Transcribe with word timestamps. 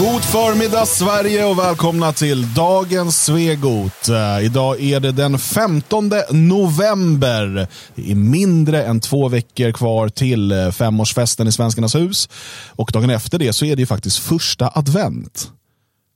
God 0.00 0.22
förmiddag 0.22 0.86
Sverige 0.86 1.44
och 1.44 1.58
välkomna 1.58 2.12
till 2.12 2.54
dagens 2.54 3.24
Svegot. 3.24 4.08
Uh, 4.08 4.44
idag 4.44 4.80
är 4.80 5.00
det 5.00 5.12
den 5.12 5.38
15 5.38 6.10
november. 6.30 7.68
Det 7.94 8.10
är 8.10 8.14
mindre 8.14 8.84
än 8.84 9.00
två 9.00 9.28
veckor 9.28 9.72
kvar 9.72 10.08
till 10.08 10.52
uh, 10.52 10.70
femårsfesten 10.70 11.48
i 11.48 11.52
Svenskarnas 11.52 11.94
hus. 11.94 12.28
Och 12.68 12.90
dagen 12.92 13.10
efter 13.10 13.38
det 13.38 13.52
så 13.52 13.64
är 13.64 13.76
det 13.76 13.82
ju 13.82 13.86
faktiskt 13.86 14.18
första 14.18 14.70
advent. 14.74 15.50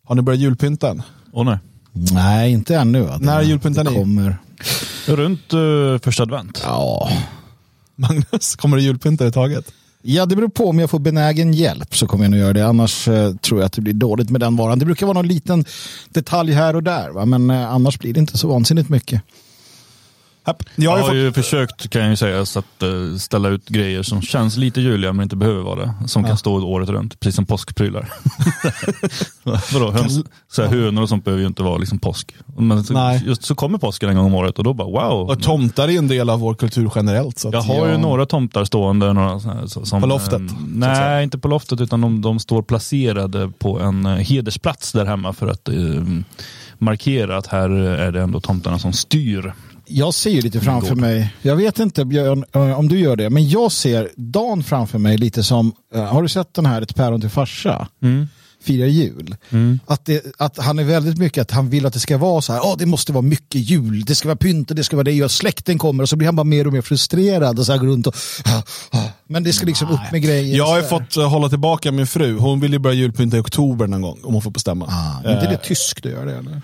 Har 0.06 0.14
ni 0.14 0.22
börjat 0.22 0.40
julpynta 0.40 0.90
än? 0.90 1.02
Åh 1.32 1.44
nej. 1.44 1.58
Nej, 1.92 2.52
inte 2.52 2.76
ännu. 2.76 3.02
Va? 3.02 3.18
När 3.20 3.42
julpyntar 3.42 3.84
ni? 3.84 3.94
kommer. 3.94 4.36
Runt 5.06 5.54
uh, 5.54 5.98
första 5.98 6.22
advent. 6.22 6.60
Ja. 6.64 7.10
Magnus, 7.96 8.56
kommer 8.56 8.76
du 8.76 8.82
julpynta 8.82 9.26
i 9.26 9.32
taget? 9.32 9.72
Ja, 10.06 10.26
det 10.26 10.36
beror 10.36 10.48
på 10.48 10.68
om 10.68 10.78
jag 10.78 10.90
får 10.90 10.98
benägen 10.98 11.52
hjälp 11.52 11.96
så 11.96 12.06
kommer 12.06 12.24
jag 12.24 12.30
nog 12.30 12.40
göra 12.40 12.52
det. 12.52 12.66
Annars 12.66 13.08
eh, 13.08 13.34
tror 13.34 13.60
jag 13.60 13.66
att 13.66 13.72
det 13.72 13.80
blir 13.80 13.94
dåligt 13.94 14.30
med 14.30 14.40
den 14.40 14.56
varan. 14.56 14.78
Det 14.78 14.84
brukar 14.84 15.06
vara 15.06 15.14
någon 15.14 15.28
liten 15.28 15.64
detalj 16.08 16.52
här 16.52 16.76
och 16.76 16.82
där, 16.82 17.10
va? 17.10 17.24
men 17.24 17.50
eh, 17.50 17.72
annars 17.72 17.98
blir 17.98 18.14
det 18.14 18.20
inte 18.20 18.38
så 18.38 18.48
vansinnigt 18.48 18.88
mycket. 18.88 19.22
Jag 20.44 20.56
Jag 20.76 20.96
har 21.04 21.14
ju 21.14 21.20
ju 21.20 21.32
fått... 21.32 21.44
försökt 21.44 21.90
kan 21.90 22.00
jag 22.02 22.10
ju 22.10 22.16
säga 22.16 22.46
så 22.46 22.58
att 22.58 22.82
eh, 22.82 23.16
ställa 23.18 23.48
ut 23.48 23.68
grejer 23.68 24.02
som 24.02 24.22
känns 24.22 24.56
lite 24.56 24.80
juliga 24.80 25.12
men 25.12 25.22
inte 25.22 25.36
behöver 25.36 25.62
vara 25.62 25.80
det. 25.80 25.94
Som 26.08 26.24
kan 26.24 26.36
stå 26.36 26.64
året 26.64 26.88
runt, 26.88 27.20
precis 27.20 27.36
som 27.36 27.46
påskprylar. 27.46 28.12
Vadå, 29.72 29.90
höns, 29.90 30.20
så 30.52 30.62
här, 30.62 30.68
hönor 30.68 31.02
och 31.02 31.08
sånt 31.08 31.24
behöver 31.24 31.40
ju 31.40 31.46
inte 31.46 31.62
vara 31.62 31.78
liksom 31.78 31.98
påsk. 31.98 32.34
Men 32.58 32.84
så, 32.84 33.18
just 33.26 33.44
så 33.44 33.54
kommer 33.54 33.78
påsken 33.78 34.08
en 34.08 34.16
gång 34.16 34.26
om 34.26 34.34
året 34.34 34.58
och 34.58 34.64
då 34.64 34.74
bara 34.74 34.88
wow. 34.88 35.30
Och 35.30 35.42
tomtar 35.42 35.88
är 35.88 35.98
en 35.98 36.08
del 36.08 36.30
av 36.30 36.40
vår 36.40 36.54
kultur 36.54 36.90
generellt. 36.94 37.38
Så 37.38 37.48
att, 37.48 37.54
Jag 37.54 37.62
har 37.62 37.86
ju 37.86 37.92
ja. 37.92 37.98
några 37.98 38.26
tomtar 38.26 38.64
stående. 38.64 39.12
Några, 39.12 39.40
så 39.40 39.48
här, 39.48 39.66
så- 39.66 39.84
som, 39.86 40.00
På 40.00 40.06
loftet, 40.06 40.32
eh, 40.40 40.44
att 40.44 40.50
säga. 40.50 41.08
nej, 41.10 41.24
inte 41.24 41.38
på 41.38 41.48
loftet 41.48 41.80
utan 41.80 42.00
de, 42.00 42.22
de 42.22 42.38
står 42.38 42.62
placerade 42.62 43.50
på 43.58 43.80
en 43.80 44.06
eh, 44.06 44.12
hedersplats 44.16 44.92
där 44.92 45.04
hemma 45.04 45.32
för 45.32 45.46
att 45.48 45.68
eh, 45.68 45.74
markera 46.78 47.36
att 47.36 47.46
här 47.46 47.70
är 47.70 48.12
det 48.12 48.20
ändå 48.22 48.40
tomtarna 48.40 48.78
som 48.78 48.92
styr. 48.92 49.52
Jag 49.86 50.14
ser 50.14 50.30
ju 50.30 50.40
lite 50.40 50.60
framför 50.60 50.94
mig, 50.94 51.34
jag 51.42 51.56
vet 51.56 51.78
inte 51.78 52.04
Björn 52.04 52.44
eh, 52.52 52.78
om 52.78 52.88
du 52.88 52.98
gör 52.98 53.16
det, 53.16 53.30
men 53.30 53.48
jag 53.48 53.72
ser 53.72 54.10
Dan 54.16 54.62
framför 54.62 54.98
mig 54.98 55.18
lite 55.18 55.42
som, 55.42 55.72
eh, 55.94 56.04
har 56.04 56.22
du 56.22 56.28
sett 56.28 56.54
den 56.54 56.66
här 56.66 56.82
Ett 56.82 56.94
päron 56.94 57.20
till 57.20 57.30
farsa? 57.30 57.88
Firar 58.62 58.86
jul. 58.86 59.36
Att, 59.86 60.04
det, 60.04 60.24
att 60.38 60.58
han 60.58 60.78
är 60.78 60.84
väldigt 60.84 61.18
mycket 61.18 61.42
att 61.42 61.50
han 61.50 61.70
vill 61.70 61.86
att 61.86 61.92
det 61.92 62.00
ska 62.00 62.18
vara 62.18 62.42
så 62.42 62.52
här, 62.52 62.60
oh, 62.60 62.76
det 62.78 62.86
måste 62.86 63.12
vara 63.12 63.22
mycket 63.22 63.60
jul, 63.60 64.04
det 64.04 64.14
ska 64.14 64.28
vara 64.28 64.36
pynt 64.36 64.70
och 64.70 64.76
det 64.76 64.84
ska 64.84 64.96
vara 64.96 65.04
det, 65.04 65.24
och 65.24 65.30
släkten 65.30 65.78
kommer 65.78 66.02
och 66.02 66.08
så 66.08 66.16
blir 66.16 66.28
han 66.28 66.36
bara 66.36 66.44
mer 66.44 66.66
och 66.66 66.72
mer 66.72 66.82
frustrerad 66.82 67.58
och 67.58 67.66
så 67.66 67.72
här 67.72 67.78
går 67.78 67.86
runt 67.86 68.06
och, 68.06 68.14
ah, 68.44 68.62
ah. 68.90 69.08
men 69.26 69.44
det 69.44 69.52
ska 69.52 69.66
liksom 69.66 69.90
upp 69.90 70.12
med 70.12 70.22
grejer. 70.22 70.56
Jag 70.56 70.66
har 70.66 70.76
ju 70.76 70.82
fått 70.82 71.16
eh, 71.16 71.28
hålla 71.28 71.48
tillbaka 71.48 71.92
min 71.92 72.06
fru. 72.06 72.38
Hon 72.38 72.60
vill 72.60 72.72
ju 72.72 72.78
börja 72.78 72.96
julpynta 72.96 73.36
i 73.36 73.40
oktober 73.40 73.86
någon 73.86 74.02
gång, 74.02 74.20
om 74.22 74.32
hon 74.32 74.42
får 74.42 74.50
bestämma. 74.50 74.86
Ah, 74.86 75.32
inte 75.32 75.50
det 75.50 75.56
tysk 75.56 76.02
du 76.02 76.10
gör 76.10 76.26
det 76.26 76.36
eller? 76.36 76.62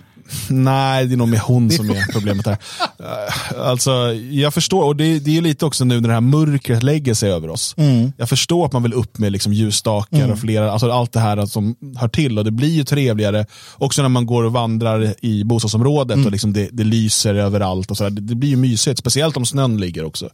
Nej, 0.48 1.06
det 1.06 1.14
är 1.14 1.16
nog 1.16 1.28
mer 1.28 1.38
hon 1.38 1.70
som 1.70 1.90
är 1.90 2.12
problemet 2.12 2.46
här. 2.46 2.56
Eh, 2.98 3.60
Alltså, 3.60 3.90
jag 4.30 4.54
förstår, 4.54 4.84
och 4.84 4.96
det, 4.96 5.18
det 5.18 5.36
är 5.38 5.42
lite 5.42 5.66
också 5.66 5.84
nu 5.84 6.00
när 6.00 6.08
det 6.08 6.14
här 6.14 6.20
mörkret 6.20 6.82
lägger 6.82 7.14
sig 7.14 7.30
över 7.32 7.48
oss. 7.50 7.74
Jag 8.16 8.28
förstår 8.28 8.66
att 8.66 8.72
man 8.72 8.82
vill 8.82 8.92
upp 8.94 9.18
med 9.18 9.32
liksom 9.32 9.52
ljusstakar 9.52 10.18
och 10.32 10.38
flera, 10.38 10.72
alltså 10.72 10.90
allt 10.90 11.12
det 11.12 11.20
här 11.20 11.46
som 11.46 11.76
hör 11.96 12.08
till. 12.08 12.38
Och 12.38 12.44
det 12.44 12.50
blir 12.50 12.68
ju 12.68 12.84
trevligare 12.84 13.46
också 13.78 14.02
när 14.02 14.08
man 14.08 14.26
går 14.26 14.44
och 14.44 14.52
vandrar 14.52 15.14
i 15.20 15.44
bostadsområdet 15.44 16.16
och 16.26 16.32
liksom 16.32 16.52
det, 16.52 16.68
det 16.72 16.84
lyser 16.84 17.34
överallt. 17.34 17.90
Och 17.90 17.96
så. 17.96 18.08
Det, 18.08 18.20
det 18.20 18.34
blir 18.34 18.48
ju 18.50 18.56
mysigt, 18.56 18.98
speciellt 18.98 19.36
om 19.36 19.46
snön 19.46 19.76
ligger 19.80 20.04
också. 20.04 20.28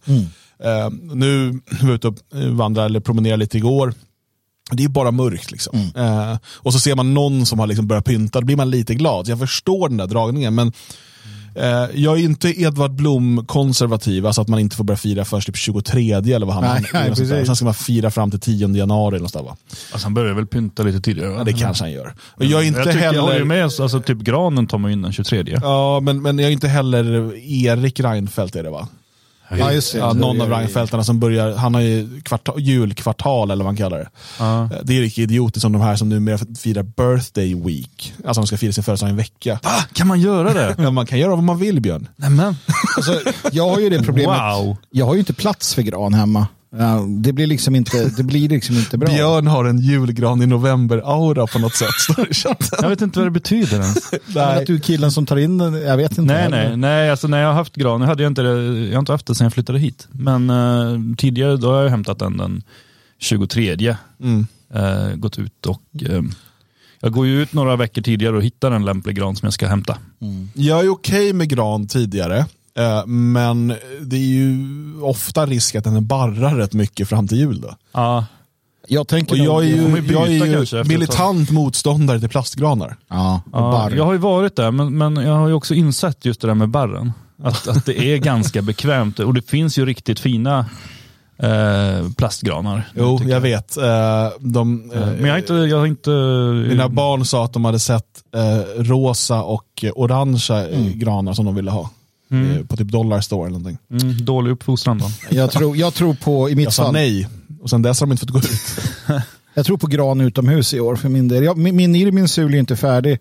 Eh, 0.65 0.91
nu 1.15 1.51
var 1.81 1.89
jag 1.89 1.95
ute 1.95 2.09
och 2.09 2.15
vandrade 2.53 2.87
eller 2.87 3.01
promenerade 3.01 3.37
lite 3.41 3.57
igår. 3.59 3.95
Det 4.71 4.85
är 4.85 4.89
bara 4.89 5.11
mörkt. 5.11 5.51
Liksom. 5.51 5.91
Eh, 5.97 6.37
och 6.47 6.73
så 6.73 6.81
ser 6.81 6.95
man 6.95 7.15
någon 7.15 7.47
som 7.47 7.59
har 7.59 7.67
liksom 7.67 7.87
börjat 7.87 8.05
pynta, 8.05 8.41
då 8.41 8.47
blir 8.47 8.57
man 8.57 8.71
lite 8.71 8.95
glad. 8.95 9.29
Jag 9.29 9.39
förstår 9.39 9.89
den 9.89 9.99
där 9.99 10.07
dragningen, 10.07 10.55
men 10.55 10.73
eh, 11.55 11.87
jag 11.95 12.19
är 12.19 12.23
inte 12.25 12.61
Edvard 12.63 12.91
Blom-konservativ, 12.93 14.27
alltså 14.27 14.41
att 14.41 14.49
man 14.49 14.59
inte 14.61 14.77
får 14.77 14.85
börja 14.85 14.99
fira 14.99 15.25
först 15.25 15.47
typ 15.47 15.57
23 15.57 16.13
eller 16.13 16.47
vad 16.47 16.55
han 16.55 16.65
Nej, 16.65 16.85
han- 16.93 17.15
nej. 17.29 17.47
Sen 17.47 17.57
ska 17.57 17.65
man 17.65 17.75
fira 17.75 18.11
fram 18.11 18.31
till 18.31 18.41
10 18.41 18.69
januari. 18.77 19.17
Eller 19.17 19.29
där, 19.33 19.43
va? 19.43 19.57
Alltså 19.93 20.07
han 20.07 20.15
börjar 20.15 20.35
väl 20.35 20.47
pynta 20.47 20.83
lite 20.83 21.01
tidigare? 21.01 21.31
va? 21.31 21.35
Ja, 21.39 21.45
det 21.45 21.53
kanske 21.53 21.85
han 21.85 21.93
gör. 21.93 22.15
Och 22.21 22.45
jag 22.45 22.63
är 22.63 22.67
inte 22.67 22.79
jag, 22.81 22.93
tycker, 22.93 23.05
jag 23.13 23.21
håller 23.21 23.27
ju 23.27 23.33
heller... 23.33 23.45
med, 23.45 23.65
alltså 23.65 24.01
typ 24.01 24.19
granen 24.19 24.67
tar 24.67 24.79
man 24.79 24.91
in 24.91 25.03
den 25.03 25.13
23. 25.13 25.59
Ja, 25.63 26.01
men, 26.01 26.23
men 26.23 26.39
jag 26.39 26.49
är 26.49 26.53
inte 26.53 26.69
heller 26.69 27.33
Erik 27.67 28.01
Reinfeldt 28.01 28.57
är 28.57 28.63
det 28.63 28.71
va? 28.71 28.89
Ja, 29.51 29.73
just 29.73 29.93
det. 29.93 29.99
Ja, 29.99 30.13
någon 30.13 30.41
av 30.41 30.51
Reinfeldtarna 30.51 31.05
som 31.05 31.21
börjar, 31.21 31.57
han 31.57 31.75
har 31.75 31.81
ju 31.81 32.21
kvartal, 32.21 32.61
julkvartal 32.61 33.51
eller 33.51 33.65
vad 33.65 33.73
man 33.73 33.77
kallar 33.77 33.99
det. 33.99 34.09
Ja. 34.39 34.69
Det 34.83 34.97
är 34.97 35.01
lika 35.01 35.23
idiotiskt 35.23 35.63
som 35.63 35.73
de 35.73 35.83
här 35.83 35.97
som 35.97 36.09
numera 36.09 36.39
firar 36.59 36.83
birthday 36.83 37.55
week. 37.55 38.15
Alltså 38.27 38.41
de 38.41 38.47
ska 38.47 38.57
fira 38.57 38.73
sin 38.73 38.85
födelsedag 38.85 39.09
i 39.09 39.11
en 39.11 39.17
vecka. 39.17 39.59
Va? 39.63 39.71
Kan 39.93 40.07
man 40.07 40.21
göra 40.21 40.53
det? 40.53 40.77
Ja, 40.79 40.91
man 40.91 41.07
kan 41.07 41.19
göra 41.19 41.31
vad 41.31 41.45
man 41.45 41.59
vill 41.59 41.81
Björn. 41.81 42.09
Nämen. 42.17 42.57
Alltså, 42.97 43.21
jag 43.53 43.71
har 43.71 43.81
ju 43.81 43.91
det 43.91 44.03
problemet. 44.03 44.41
Wow. 44.41 44.77
Jag 44.91 45.07
har 45.07 45.15
ju 45.15 45.19
inte 45.19 45.35
plats 45.35 45.75
för 45.75 45.83
gran 45.83 46.15
hemma. 46.15 46.47
Ja, 46.79 47.05
det 47.09 47.33
blir 47.33 47.47
liksom 47.47 47.77
inte, 47.77 48.09
det 48.17 48.23
blir 48.23 48.49
liksom 48.49 48.77
inte 48.77 48.99
bra. 48.99 49.09
Björn 49.09 49.47
har 49.47 49.65
en 49.65 49.79
julgran 49.79 50.43
i 50.43 50.47
november-aura 50.47 51.47
på 51.47 51.59
något 51.59 51.75
sätt. 51.75 51.95
står 51.99 52.25
det 52.25 52.31
i 52.31 52.35
chatten. 52.35 52.79
Jag 52.83 52.89
vet 52.89 53.01
inte 53.01 53.19
vad 53.19 53.27
det 53.27 53.31
betyder 53.31 53.81
ens. 53.81 54.13
Att 54.37 54.67
du 54.67 54.75
är 54.75 54.79
killen 54.79 55.13
som 55.13 55.27
tar 55.27 55.37
in 55.37 55.59
den, 55.59 55.75
jag 55.75 55.97
vet 55.97 56.11
inte. 56.11 56.23
Nej, 56.23 56.43
heller. 56.43 56.69
nej, 56.69 56.77
nej, 56.77 57.11
alltså 57.11 57.29
när 57.29 57.39
jag 57.39 57.49
har 57.49 57.55
haft 57.55 57.77
gran, 57.77 58.01
jag 58.01 58.09
hade 58.09 58.23
jag 58.23 58.31
inte 58.31 58.43
det, 58.43 58.87
jag 58.87 58.93
har 58.93 58.99
inte 58.99 59.13
haft 59.13 59.27
det 59.27 59.35
sedan 59.35 59.45
jag 59.45 59.53
flyttade 59.53 59.79
hit. 59.79 60.09
Men 60.11 60.51
eh, 60.51 61.17
tidigare 61.17 61.57
då 61.57 61.73
har 61.73 61.83
jag 61.83 61.91
hämtat 61.91 62.19
den 62.19 62.37
den 62.37 62.63
23. 63.19 63.97
Mm. 64.21 64.47
Eh, 64.75 65.15
gått 65.15 65.39
ut 65.39 65.67
och 65.67 65.83
eh, 66.03 66.23
jag 67.01 67.13
går 67.13 67.27
ju 67.27 67.43
ut 67.43 67.53
några 67.53 67.77
veckor 67.77 68.03
tidigare 68.03 68.37
och 68.37 68.43
hittar 68.43 68.71
en 68.71 68.85
lämplig 68.85 69.17
gran 69.17 69.37
som 69.37 69.47
jag 69.47 69.53
ska 69.53 69.67
hämta. 69.67 69.99
Jag 70.55 70.85
är 70.85 70.89
okej 70.89 71.33
med 71.33 71.49
gran 71.49 71.87
tidigare. 71.87 72.47
Eh, 72.77 73.07
Men 73.07 73.75
det 74.01 74.17
är 74.17 74.21
ju 74.21 74.65
ofta 75.03 75.47
risk 75.47 75.75
att 75.75 75.85
den 75.85 76.07
barrar 76.07 76.55
rätt 76.55 76.73
mycket 76.73 77.09
fram 77.09 77.29
till 77.29 77.39
jul. 77.39 77.61
Då. 77.61 77.75
Ja, 77.93 78.27
Jag 78.89 79.09
tänker 79.09 79.37
jag 79.37 79.63
är 79.63 79.67
ju, 79.69 80.05
jag 80.13 80.29
är 80.29 80.77
ju 80.77 80.85
militant 80.85 81.51
motståndare 81.51 82.21
till 82.21 82.29
plastgranar. 82.29 82.97
Ja, 83.09 83.41
ja, 83.53 83.91
jag 83.97 84.05
har 84.05 84.13
ju 84.13 84.19
varit 84.19 84.57
där, 84.57 84.71
men, 84.71 84.99
men 84.99 85.17
jag 85.17 85.35
har 85.35 85.49
ju 85.49 85.55
också 85.55 85.75
insett 85.75 86.25
just 86.25 86.41
det 86.41 86.47
där 86.47 86.55
med 86.55 86.69
barren. 86.69 87.13
Att, 87.43 87.69
att 87.69 87.85
det 87.87 87.99
är 88.01 88.17
ganska 88.19 88.63
bekvämt 88.71 89.19
och 89.19 89.35
det 89.35 89.43
finns 89.51 89.79
ju 89.79 89.87
riktigt 89.87 90.21
fina 90.21 90.67
eh, 91.39 92.11
plastgranar. 92.17 92.89
Jo, 92.95 93.19
tycker 93.19 93.33
jag 93.33 93.41
vet. 93.41 93.77
Eh, 93.77 94.29
De, 94.39 94.91
eh, 94.95 95.01
Men 95.07 95.25
jag 95.25 95.33
har 95.33 95.39
inte... 95.39 95.55
Jag 95.55 95.79
har 95.79 95.87
inte 95.87 96.11
Mina 96.69 96.89
barn 96.89 97.25
sa 97.25 97.45
att 97.45 97.53
de 97.53 97.65
hade 97.65 97.79
sett 97.79 98.05
eh, 98.35 98.83
rosa 98.83 99.43
och 99.43 99.85
orangea 99.95 100.69
eh, 100.69 100.87
granar 100.93 101.33
som 101.33 101.45
de 101.45 101.55
ville 101.55 101.71
ha. 101.71 101.91
Eh, 102.31 102.67
På 102.67 102.77
typ 102.77 102.89
Dollar 102.89 103.21
Store 103.21 103.49
eller 103.49 103.59
någonting. 103.59 103.79
mm, 104.03 104.25
dålig 104.25 104.51
uppfostran 104.51 104.99
då. 104.99 105.11
Jag, 105.37 105.51
tror, 105.51 105.77
jag 105.77 105.95
tror 105.95 106.15
på, 106.15 106.51
i 106.51 106.55
mitt 106.55 106.65
Jag 106.65 106.73
sa 106.73 106.83
fall, 106.85 106.93
nej. 106.93 107.29
Och 107.61 107.71
sen 107.71 107.83
dess 107.83 108.01
har 108.01 108.07
de 108.07 108.13
inte 108.13 108.21
fått 108.21 108.31
gå 108.31 108.39
ut. 108.39 109.23
jag 109.55 109.67
tror 109.67 109.77
på 109.77 109.87
gran 109.87 110.21
utomhus 110.21 110.75
i 110.75 110.81
år 110.81 110.97
för 110.97 111.09
min 111.09 111.29
del. 111.29 111.45
Jag, 111.45 111.57
min, 111.59 111.77
min 111.77 111.95
Irmin 111.95 112.29
sul 112.29 112.55
är 112.55 112.59
inte 112.59 112.77
färdig. 112.77 113.19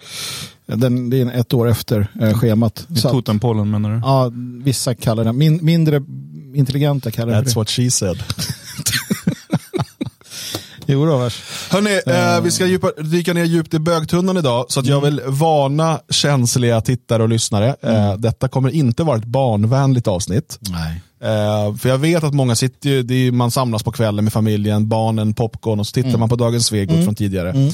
Den, 0.65 1.09
det 1.09 1.21
är 1.21 1.31
ett 1.31 1.53
år 1.53 1.69
efter 1.69 2.07
eh, 2.21 2.33
schemat. 2.39 2.87
Totempålen 3.01 3.71
menar 3.71 3.93
du? 3.93 3.99
ja, 4.03 4.31
vissa 4.63 4.95
kallar 4.95 5.23
den, 5.23 5.37
min, 5.37 5.65
mindre 5.65 6.01
intelligenta 6.53 7.11
kallar 7.11 7.33
den 7.33 7.43
That's 7.43 7.53
för 7.53 7.59
what 7.61 7.69
she 7.69 7.91
said. 7.91 8.17
Jo 10.85 11.05
då, 11.05 11.17
vars. 11.17 11.43
Hörni, 11.71 12.01
eh, 12.05 12.41
vi 12.41 12.51
ska 12.51 12.65
djupa, 12.65 12.91
dyka 13.01 13.33
ner 13.33 13.43
djupt 13.43 13.73
i 13.73 13.79
bögtunnan 13.79 14.37
idag. 14.37 14.65
Så 14.69 14.79
att 14.79 14.85
jag 14.85 15.01
vill 15.01 15.21
varna 15.25 15.99
känsliga 16.09 16.81
tittare 16.81 17.23
och 17.23 17.29
lyssnare. 17.29 17.75
Eh, 17.81 18.13
detta 18.13 18.47
kommer 18.47 18.69
inte 18.69 19.03
vara 19.03 19.17
ett 19.17 19.25
barnvänligt 19.25 20.07
avsnitt. 20.07 20.57
Nej. 20.59 21.01
Eh, 21.21 21.75
för 21.75 21.89
jag 21.89 21.97
vet 21.97 22.23
att 22.23 22.33
många 22.33 22.55
sitter 22.55 22.89
ju, 22.89 23.03
det 23.03 23.15
är, 23.15 23.31
man 23.31 23.51
samlas 23.51 23.83
på 23.83 23.91
kvällen 23.91 24.23
med 24.23 24.33
familjen, 24.33 24.89
barnen, 24.89 25.33
popcorn 25.33 25.79
och 25.79 25.87
så 25.87 25.91
tittar 25.91 26.17
man 26.17 26.29
på 26.29 26.35
Dagens 26.35 26.65
Svegot 26.65 27.03
från 27.03 27.15
tidigare. 27.15 27.71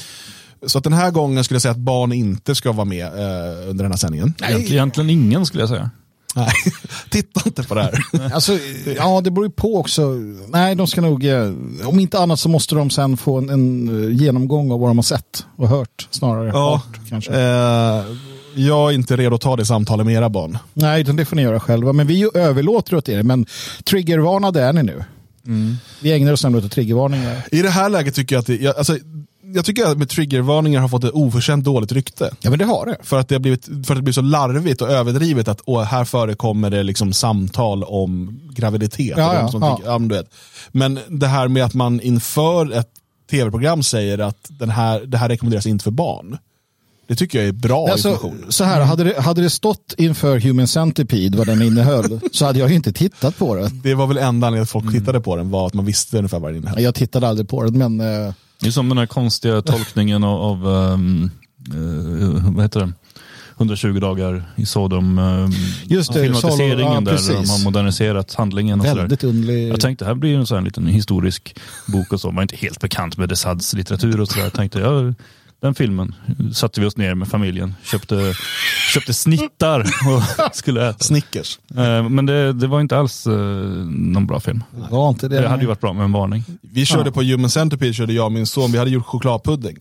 Så 0.67 0.77
att 0.77 0.83
den 0.83 0.93
här 0.93 1.11
gången 1.11 1.43
skulle 1.43 1.55
jag 1.55 1.61
säga 1.61 1.71
att 1.71 1.77
barn 1.77 2.11
inte 2.13 2.55
ska 2.55 2.71
vara 2.71 2.85
med 2.85 3.05
eh, 3.05 3.69
under 3.69 3.83
den 3.83 3.91
här 3.91 3.97
sändningen. 3.97 4.33
Egentligen 4.49 5.09
ingen 5.09 5.45
skulle 5.45 5.61
jag 5.61 5.69
säga. 5.69 5.89
Nej, 6.35 6.51
titta 7.09 7.41
inte 7.45 7.63
på 7.63 7.75
det 7.75 7.81
här. 7.81 7.99
Alltså, 8.33 8.57
ja, 8.97 9.21
det 9.21 9.31
beror 9.31 9.45
ju 9.45 9.51
på 9.51 9.77
också. 9.77 10.15
Nej, 10.47 10.75
de 10.75 10.87
ska 10.87 11.01
nog, 11.01 11.25
eh, 11.25 11.51
om 11.85 11.99
inte 11.99 12.19
annat 12.19 12.39
så 12.39 12.49
måste 12.49 12.75
de 12.75 12.89
sen 12.89 13.17
få 13.17 13.37
en, 13.37 13.49
en 13.49 14.03
eh, 14.03 14.21
genomgång 14.21 14.71
av 14.71 14.79
vad 14.79 14.89
de 14.89 14.97
har 14.97 15.03
sett 15.03 15.45
och 15.55 15.67
hört 15.67 16.07
snarare. 16.11 16.47
Ja, 16.47 16.81
Hört, 16.85 17.09
kanske. 17.09 17.33
Eh, 17.33 18.03
jag 18.55 18.89
är 18.89 18.91
inte 18.91 19.15
redo 19.15 19.35
att 19.35 19.41
ta 19.41 19.55
det 19.55 19.65
samtalet 19.65 20.05
med 20.05 20.15
era 20.15 20.29
barn. 20.29 20.57
Nej, 20.73 21.03
det 21.03 21.25
får 21.25 21.35
ni 21.35 21.41
göra 21.41 21.59
själva. 21.59 21.93
Men 21.93 22.07
vi 22.07 22.29
överlåter 22.33 22.95
åt 22.95 23.09
er. 23.09 23.23
Men 23.23 23.45
triggervarnade 23.83 24.61
är 24.61 24.73
ni 24.73 24.83
nu. 24.83 25.03
Vi 26.01 26.11
ägnar 26.13 26.33
oss 26.33 26.43
nämligen 26.43 26.65
åt 26.65 26.71
triggervarningar. 26.71 27.41
I 27.51 27.61
det 27.61 27.69
här 27.69 27.89
läget 27.89 28.15
tycker 28.15 28.35
jag 28.35 28.39
att 28.39 28.47
det, 28.47 28.55
jag, 28.55 28.77
alltså, 28.77 28.97
jag 29.43 29.65
tycker 29.65 29.85
att 29.85 29.97
med 29.97 30.09
triggervarningar 30.09 30.81
har 30.81 30.87
fått 30.87 31.03
ett 31.03 31.11
oförtjänt 31.13 31.65
dåligt 31.65 31.91
rykte. 31.91 32.31
Ja, 32.41 32.49
men 32.49 32.59
det 32.59 32.65
har 32.65 32.85
det. 32.85 32.97
För 33.03 33.19
att 33.19 33.27
det 33.27 33.35
har 33.35 33.39
blivit, 33.39 33.65
för 33.65 33.93
att 33.93 33.95
det 33.95 34.01
blir 34.01 34.13
så 34.13 34.21
larvigt 34.21 34.81
och 34.81 34.89
överdrivet 34.89 35.47
att 35.47 35.61
åh, 35.65 35.83
här 35.83 36.05
förekommer 36.05 36.69
det 36.69 36.83
liksom 36.83 37.13
samtal 37.13 37.83
om 37.83 38.39
graviditet. 38.53 39.13
Ja, 39.17 39.33
ja, 39.33 39.49
ja. 39.53 39.77
tycker- 39.77 39.89
ja, 39.91 39.97
men, 39.97 40.07
du 40.07 40.15
vet. 40.15 40.33
men 40.71 40.99
det 41.09 41.27
här 41.27 41.47
med 41.47 41.65
att 41.65 41.73
man 41.73 42.01
inför 42.01 42.71
ett 42.73 42.89
tv-program 43.31 43.83
säger 43.83 44.17
att 44.19 44.37
den 44.49 44.69
här, 44.69 45.01
det 45.05 45.17
här 45.17 45.29
rekommenderas 45.29 45.65
inte 45.65 45.83
för 45.83 45.91
barn. 45.91 46.37
Det 47.07 47.15
tycker 47.15 47.39
jag 47.39 47.47
är 47.47 47.51
bra 47.51 47.87
Alltså, 47.91 48.09
information. 48.09 48.45
så 48.49 48.63
här, 48.63 48.81
hade 48.81 49.03
det, 49.03 49.21
hade 49.21 49.41
det 49.41 49.49
stått 49.49 49.93
inför 49.97 50.39
Human 50.39 50.67
Centipede 50.67 51.37
vad 51.37 51.47
den 51.47 51.61
innehöll 51.61 52.19
så 52.31 52.45
hade 52.45 52.59
jag 52.59 52.71
inte 52.71 52.93
tittat 52.93 53.37
på 53.37 53.55
det. 53.55 53.69
Det 53.83 53.93
var 53.95 54.07
väl 54.07 54.17
enda 54.17 54.27
anledningen 54.47 54.63
att 54.63 54.69
folk 54.69 54.91
tittade 54.91 55.21
på 55.21 55.35
den, 55.35 55.49
var 55.49 55.67
att 55.67 55.73
man 55.73 55.85
visste 55.85 56.17
ungefär 56.17 56.39
vad 56.39 56.49
den 56.51 56.57
innehöll. 56.57 56.83
Jag 56.83 56.95
tittade 56.95 57.27
aldrig 57.27 57.49
på 57.49 57.63
den, 57.63 57.77
men 57.77 57.99
eh, 58.27 58.33
Det 58.61 58.67
är 58.67 58.71
som 58.71 58.89
den 58.89 58.97
här 58.97 59.05
konstiga 59.05 59.61
tolkningen 59.61 60.23
av, 60.23 60.41
av 60.41 60.67
um, 60.67 61.31
eh, 61.69 62.51
vad 62.53 62.63
heter 62.63 62.79
det? 62.79 62.93
120 63.57 63.99
dagar 63.99 64.51
i 64.55 64.65
Sodom. 64.65 65.19
Um, 65.19 65.51
Just 65.85 66.13
det, 66.13 66.21
filmatiseringen 66.21 66.77
Sodom, 66.77 66.93
ja, 66.93 66.99
där 66.99 67.11
precis. 67.11 67.29
de 67.29 67.49
har 67.49 67.63
moderniserat 67.63 68.33
handlingen. 68.33 68.79
Och 68.79 68.85
väldigt 68.85 69.23
underlig. 69.23 69.69
Jag 69.69 69.79
tänkte 69.79 70.05
här 70.05 70.13
blir 70.13 70.37
en 70.37 70.45
sån 70.45 70.57
här 70.57 70.65
liten 70.65 70.87
historisk 70.87 71.55
bok 71.87 72.13
och 72.13 72.21
så. 72.21 72.31
Man 72.31 72.37
är 72.37 72.41
inte 72.41 72.55
helt 72.55 72.79
bekant 72.79 73.17
med 73.17 73.29
Desads 73.29 73.73
litteratur 73.73 74.21
och 74.21 74.27
sådär. 74.27 74.43
Jag 74.43 74.53
tänkte, 74.53 74.79
ja, 74.79 75.13
den 75.61 75.75
filmen 75.75 76.15
satte 76.53 76.81
vi 76.81 76.87
oss 76.87 76.97
ner 76.97 77.15
med 77.15 77.27
familjen. 77.27 77.75
Köpte, 77.83 78.33
köpte 78.93 79.13
snittar 79.13 79.79
och 79.79 80.55
skulle 80.55 80.89
äta. 80.89 80.99
Snickers. 81.03 81.59
Eh, 81.77 82.09
Men 82.09 82.25
det, 82.25 82.53
det 82.53 82.67
var 82.67 82.81
inte 82.81 82.97
alls 82.97 83.27
eh, 83.27 83.33
någon 83.33 84.27
bra 84.27 84.39
film. 84.39 84.63
var 84.89 85.09
inte 85.09 85.27
det. 85.27 85.41
Det 85.41 85.47
hade 85.47 85.61
ju 85.61 85.67
varit 85.67 85.81
bra 85.81 85.93
med 85.93 86.03
en 86.03 86.11
varning. 86.11 86.43
Vi 86.61 86.85
körde 86.85 87.11
på 87.11 87.21
Human 87.23 87.49
Centipede, 87.49 87.93
körde 87.93 88.13
jag 88.13 88.25
och 88.25 88.31
min 88.31 88.47
son, 88.47 88.71
vi 88.71 88.77
hade 88.77 88.91
gjort 88.91 89.05
chokladpudding. 89.05 89.77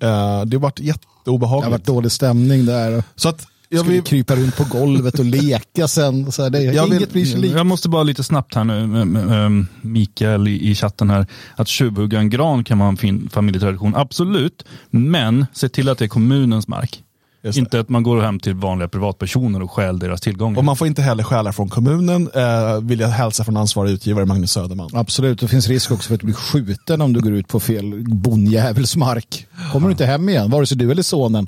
Eh, 0.00 0.44
det 0.44 0.58
vart 0.58 0.76
det 0.76 0.82
har 0.82 0.86
jätteobehagligt. 0.86 1.70
varit 1.70 1.84
dålig 1.84 2.12
stämning 2.12 2.66
där. 2.66 3.04
Så 3.16 3.28
att, 3.28 3.46
Skulle 3.78 3.92
vill, 3.94 4.02
krypa 4.02 4.36
runt 4.36 4.56
på 4.56 4.64
golvet 4.64 5.18
och 5.18 5.24
leka 5.24 5.88
sen. 5.88 6.32
Så 6.32 6.42
här, 6.42 6.50
det, 6.50 6.62
Jag 6.62 6.84
vill- 6.84 6.92
inget 6.92 7.12
blir 7.12 7.36
likt. 7.36 7.54
Jag 7.54 7.66
måste 7.66 7.88
bara 7.88 8.02
lite 8.02 8.24
snabbt 8.24 8.54
här 8.54 8.64
nu, 8.64 9.00
ehm, 9.44 9.66
Mikael 9.80 10.48
i, 10.48 10.70
i 10.70 10.74
chatten 10.74 11.10
här, 11.10 11.26
att 11.56 11.68
tjuvhugga 11.68 12.18
en 12.18 12.30
gran 12.30 12.64
kan 12.64 12.78
vara 12.78 12.88
en 12.88 12.96
fin 12.96 13.28
familjetradition, 13.32 13.96
absolut, 13.96 14.64
men 14.90 15.46
se 15.52 15.68
till 15.68 15.88
att 15.88 15.98
det 15.98 16.04
är 16.04 16.08
kommunens 16.08 16.68
mark. 16.68 17.02
Just 17.44 17.56
det. 17.56 17.60
Inte 17.60 17.80
att 17.80 17.88
man 17.88 18.02
går 18.02 18.20
hem 18.20 18.40
till 18.40 18.54
vanliga 18.54 18.88
privatpersoner 18.88 19.62
och 19.62 19.70
stjäl 19.70 19.98
deras 19.98 20.20
tillgångar. 20.20 20.58
och 20.58 20.64
man 20.64 20.76
får 20.76 20.86
inte 20.86 21.02
heller 21.02 21.22
stjäla 21.22 21.52
från 21.52 21.68
kommunen, 21.68 22.30
eh, 22.34 22.80
vill 22.82 23.00
jag 23.00 23.08
hälsa 23.08 23.44
från 23.44 23.56
ansvarig 23.56 23.90
utgivare 23.90 24.26
Magnus 24.26 24.52
Söderman. 24.52 24.90
Absolut, 24.92 25.40
det 25.40 25.48
finns 25.48 25.68
risk 25.68 25.90
också 25.90 26.08
för 26.08 26.14
att 26.14 26.20
du 26.20 26.24
blir 26.26 26.34
skjuten 26.36 27.00
om 27.00 27.12
du 27.12 27.20
går 27.20 27.32
ut 27.32 27.48
på 27.48 27.60
fel 27.60 28.04
bondjävels 28.08 28.96
mark. 28.96 29.46
Kommer 29.72 29.88
du 29.88 29.92
inte 29.92 30.06
hem 30.06 30.28
igen, 30.28 30.50
vare 30.50 30.66
sig 30.66 30.76
du 30.76 30.90
eller 30.90 31.02
sonen. 31.02 31.46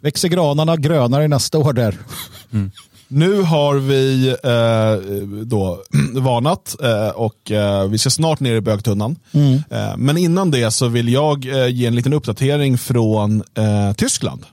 Växer 0.00 0.28
granarna 0.28 0.76
grönare 0.76 1.28
nästa 1.28 1.58
år 1.58 1.72
där. 1.72 1.94
Nu 3.10 3.42
har 3.42 3.74
vi 3.74 4.28
eh, 4.28 5.18
då 5.44 5.82
varnat 6.20 6.76
eh, 6.82 7.08
och 7.08 7.50
eh, 7.50 7.88
vi 7.88 7.98
ska 7.98 8.10
snart 8.10 8.40
ner 8.40 8.54
i 8.54 8.60
bögtunnan. 8.60 9.16
Eh, 9.70 9.96
men 9.96 10.16
innan 10.16 10.50
det 10.50 10.70
så 10.70 10.88
vill 10.88 11.08
jag 11.08 11.46
eh, 11.46 11.68
ge 11.68 11.86
en 11.86 11.94
liten 11.94 12.12
uppdatering 12.12 12.78
från 12.78 13.42
eh, 13.54 13.92
Tyskland. 13.92 14.44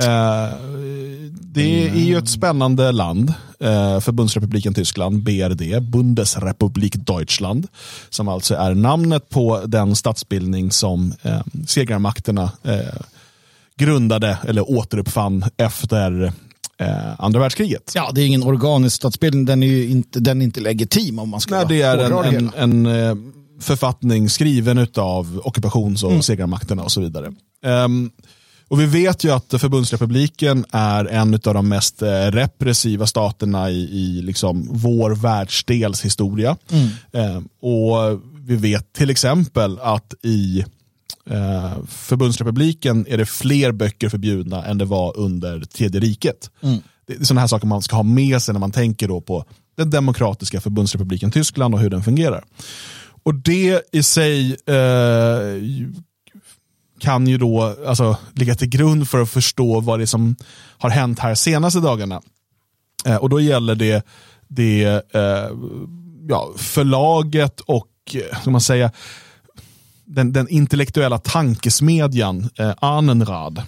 Eh, 0.00 0.58
det 1.30 1.88
är 1.88 2.04
ju 2.04 2.18
ett 2.18 2.28
spännande 2.28 2.92
land, 2.92 3.34
Förbundsrepubliken 4.00 4.74
Tyskland, 4.74 5.22
BRD, 5.22 5.82
Bundesrepublik 5.82 6.94
Deutschland, 6.96 7.66
som 8.10 8.28
alltså 8.28 8.54
är 8.54 8.74
namnet 8.74 9.28
på 9.28 9.62
den 9.66 9.96
statsbildning 9.96 10.70
som 10.70 11.14
segrarmakterna 11.66 12.50
grundade 13.78 14.38
eller 14.48 14.70
återuppfann 14.70 15.44
efter 15.56 16.32
eh, 16.78 17.20
andra 17.20 17.40
världskriget. 17.40 17.92
Ja, 17.94 18.10
det 18.14 18.22
är 18.22 18.26
ingen 18.26 18.42
organisk 18.42 18.96
statsbildning, 18.96 19.44
den 19.44 19.62
är 19.62 19.66
ju 19.66 19.88
inte, 19.88 20.20
den 20.20 20.40
är 20.40 20.44
inte 20.44 20.60
legitim 20.60 21.18
om 21.18 21.28
man 21.28 21.40
ska 21.40 21.54
Nej, 21.54 21.64
det 21.68 21.82
är 21.82 21.98
en, 21.98 22.34
en, 22.34 22.52
en 22.56 22.86
eh, 22.86 23.16
författning 23.60 24.28
skriven 24.30 24.86
av 24.96 25.40
ockupations 25.44 26.02
och 26.02 26.10
Mm. 26.10 26.22
segrarmakterna 26.22 26.82
och 26.82 26.92
så 26.92 27.00
vidare. 27.00 27.32
Ehm, 27.64 28.10
och 28.68 28.80
vi 28.80 28.86
vet 28.86 29.24
ju 29.24 29.30
att 29.30 29.54
förbundsrepubliken 29.58 30.64
är 30.70 31.04
en 31.04 31.34
av 31.34 31.54
de 31.54 31.68
mest 31.68 32.02
eh, 32.02 32.08
repressiva 32.08 33.06
staterna 33.06 33.70
i, 33.70 33.74
i 33.82 34.22
liksom 34.22 34.68
vår 34.70 35.10
världsdels 35.10 36.04
historia. 36.04 36.56
Mm. 36.70 36.88
Ehm, 37.12 37.48
och 37.60 38.20
vi 38.46 38.56
vet 38.56 38.92
till 38.92 39.10
exempel 39.10 39.78
att 39.82 40.14
i 40.22 40.64
eh, 41.30 41.84
förbundsrepubliken 41.88 43.06
är 43.08 43.18
det 43.18 43.26
fler 43.26 43.72
böcker 43.72 44.08
förbjudna 44.08 44.64
än 44.64 44.78
det 44.78 44.84
var 44.84 45.16
under 45.16 45.60
tredje 45.60 46.00
riket. 46.00 46.50
Mm. 46.62 46.78
Det 47.06 47.14
är 47.14 47.24
sådana 47.24 47.40
här 47.40 47.48
saker 47.48 47.66
man 47.66 47.82
ska 47.82 47.96
ha 47.96 48.02
med 48.02 48.42
sig 48.42 48.52
när 48.52 48.60
man 48.60 48.72
tänker 48.72 49.08
då 49.08 49.20
på 49.20 49.44
den 49.76 49.90
demokratiska 49.90 50.60
förbundsrepubliken 50.60 51.30
Tyskland 51.30 51.74
och 51.74 51.80
hur 51.80 51.90
den 51.90 52.02
fungerar. 52.02 52.44
Och 53.22 53.34
det 53.34 53.82
i 53.92 54.02
sig 54.02 54.56
eh, 54.66 55.62
kan 57.00 57.26
ju 57.26 57.38
då 57.38 57.76
alltså, 57.86 58.16
ligga 58.32 58.54
till 58.54 58.68
grund 58.68 59.08
för 59.08 59.22
att 59.22 59.30
förstå 59.30 59.80
vad 59.80 59.98
det 59.98 60.04
är 60.04 60.06
som 60.06 60.36
har 60.78 60.90
hänt 60.90 61.18
här 61.18 61.34
senaste 61.34 61.80
dagarna. 61.80 62.22
Eh, 63.06 63.16
och 63.16 63.28
då 63.28 63.40
gäller 63.40 63.74
det, 63.74 64.06
det 64.48 64.84
eh, 65.14 65.50
ja, 66.28 66.52
förlaget 66.56 67.60
och, 67.60 67.88
eh, 68.14 68.40
ska 68.40 68.50
man 68.50 68.60
säga, 68.60 68.90
den, 70.04 70.32
den 70.32 70.48
intellektuella 70.48 71.18
tankesmedjan 71.18 72.48
eh, 72.58 72.72
Anenrad. 72.78 73.62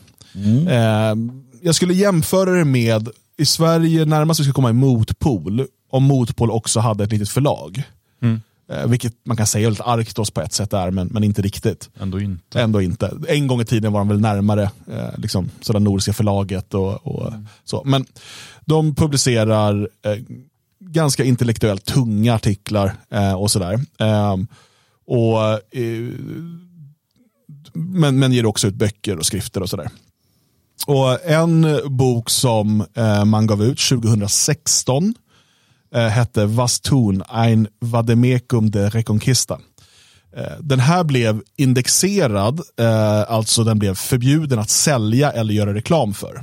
Eh, 0.68 1.14
jag 1.62 1.74
skulle 1.74 1.94
jämföra 1.94 2.50
det 2.50 2.64
med, 2.64 3.08
i 3.38 3.46
Sverige 3.46 4.04
närmast 4.04 4.40
vi 4.40 4.44
ska 4.44 4.52
komma 4.52 4.70
i 4.70 4.72
Motpol, 4.72 5.66
om 5.90 6.04
Motpol 6.04 6.50
också 6.50 6.80
hade 6.80 7.04
ett 7.04 7.12
litet 7.12 7.28
förlag. 7.28 7.82
Eh, 8.68 8.86
vilket 8.86 9.14
man 9.24 9.36
kan 9.36 9.46
säga 9.46 9.66
är 9.66 9.70
lite 9.70 9.82
Arktos 9.82 10.30
på 10.30 10.40
ett 10.40 10.52
sätt 10.52 10.72
är, 10.72 10.90
men, 10.90 11.06
men 11.06 11.24
inte 11.24 11.42
riktigt. 11.42 11.90
Ändå 12.00 12.20
inte. 12.20 12.60
Ändå 12.60 12.82
inte. 12.82 13.18
En 13.28 13.46
gång 13.46 13.60
i 13.60 13.64
tiden 13.64 13.92
var 13.92 14.00
de 14.00 14.08
väl 14.08 14.20
närmare 14.20 14.62
eh, 14.62 15.18
liksom, 15.18 15.50
sådär 15.60 15.80
Nordiska 15.80 16.12
förlaget 16.12 16.74
och, 16.74 17.06
och 17.06 17.32
så. 17.64 17.82
Men 17.84 18.06
de 18.64 18.94
publicerar 18.94 19.88
eh, 20.02 20.16
ganska 20.80 21.24
intellektuellt 21.24 21.84
tunga 21.84 22.34
artiklar 22.34 22.94
eh, 23.10 23.34
och 23.34 23.50
sådär. 23.50 23.80
Och, 25.06 25.42
eh, 25.76 26.12
men, 27.72 28.18
men 28.18 28.32
ger 28.32 28.46
också 28.46 28.68
ut 28.68 28.74
böcker 28.74 29.18
och 29.18 29.26
skrifter 29.26 29.62
och 29.62 29.70
sådär. 29.70 29.90
Och 30.86 31.24
en 31.24 31.80
bok 31.86 32.30
som 32.30 32.84
eh, 32.94 33.24
man 33.24 33.46
gav 33.46 33.62
ut 33.62 33.78
2016 33.88 35.14
eh, 35.94 36.06
hette 36.08 36.46
Was 36.46 36.80
tun, 36.80 37.22
ein 37.28 37.68
Vademecum 37.80 38.70
de 38.70 38.90
Reconquista. 38.90 39.60
Eh, 40.36 40.52
Den 40.60 40.80
här 40.80 41.04
blev 41.04 41.42
indexerad, 41.56 42.60
eh, 42.78 43.30
alltså 43.32 43.64
den 43.64 43.78
blev 43.78 43.94
förbjuden 43.94 44.58
att 44.58 44.70
sälja 44.70 45.32
eller 45.32 45.54
göra 45.54 45.74
reklam 45.74 46.14
för. 46.14 46.42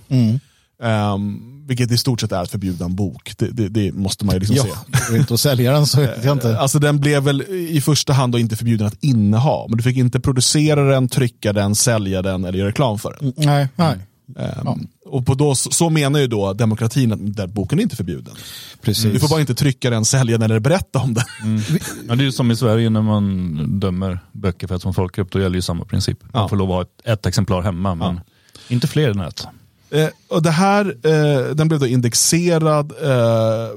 Ehm, 0.83 1.52
vilket 1.67 1.91
i 1.91 1.97
stort 1.97 2.21
sett 2.21 2.31
är 2.31 2.41
att 2.41 2.51
förbjuda 2.51 2.85
en 2.85 2.95
bok. 2.95 3.33
Det, 3.37 3.47
det, 3.47 3.69
det 3.69 3.91
måste 3.91 4.25
man 4.25 4.35
ju 4.35 4.39
liksom 4.39 4.55
Ja, 4.57 4.63
se. 4.63 5.09
går 5.11 5.19
inte 5.19 5.33
att 5.33 5.39
sälja 5.39 5.71
den 5.73 5.85
så 5.87 5.99
vet 6.01 6.23
jag 6.23 6.35
inte. 6.35 6.59
Alltså 6.59 6.79
den 6.79 6.99
blev 6.99 7.23
väl 7.23 7.41
i 7.49 7.81
första 7.81 8.13
hand 8.13 8.33
då 8.33 8.39
inte 8.39 8.55
förbjuden 8.55 8.87
att 8.87 9.03
inneha, 9.03 9.65
men 9.69 9.77
du 9.77 9.83
fick 9.83 9.97
inte 9.97 10.19
producera 10.19 10.83
den, 10.83 11.07
trycka 11.09 11.53
den, 11.53 11.75
sälja 11.75 12.21
den 12.21 12.45
eller 12.45 12.59
göra 12.59 12.69
reklam 12.69 12.99
för 12.99 13.17
den. 13.19 13.33
Nej, 13.37 13.67
nej. 13.75 13.97
Ehm, 14.39 14.87
Och 15.05 15.25
på 15.25 15.33
då, 15.33 15.55
så 15.55 15.89
menar 15.89 16.19
ju 16.19 16.27
då 16.27 16.53
demokratin 16.53 17.11
att 17.11 17.35
den 17.35 17.53
boken 17.53 17.79
är 17.79 17.83
inte 17.83 17.95
förbjuden. 17.95 18.33
Precis. 18.81 19.13
Du 19.13 19.19
får 19.19 19.29
bara 19.29 19.39
inte 19.41 19.55
trycka 19.55 19.89
den, 19.89 20.05
sälja 20.05 20.37
den 20.37 20.51
eller 20.51 20.59
berätta 20.59 20.99
om 20.99 21.13
den. 21.13 21.23
Ja, 22.07 22.15
det 22.15 22.21
är 22.23 22.25
ju 22.25 22.31
som 22.31 22.51
i 22.51 22.55
Sverige 22.55 22.89
när 22.89 23.01
man 23.01 23.79
dömer 23.79 24.19
böcker 24.31 24.67
för 24.67 24.75
att 24.75 24.81
som 24.81 24.93
folkgrupp, 24.93 25.31
då 25.31 25.41
gäller 25.41 25.55
ju 25.55 25.61
samma 25.61 25.85
princip. 25.85 26.17
Man 26.21 26.41
Ja. 26.41 26.49
får 26.49 26.55
lov 26.57 26.71
att 26.71 26.75
ha 26.75 26.81
ett, 26.81 27.19
ett 27.19 27.25
exemplar 27.25 27.61
hemma, 27.61 27.95
men 27.95 28.19
inte 28.67 28.87
fler 28.87 29.09
än 29.09 29.19
ett. 29.19 29.47
Eh, 29.93 30.09
och 30.27 30.41
det 30.43 30.51
här, 30.51 30.85
eh, 31.03 31.55
den 31.55 31.67
blev 31.67 31.79
då 31.79 31.87
indexerad 31.87 32.93
eh, 33.01 33.69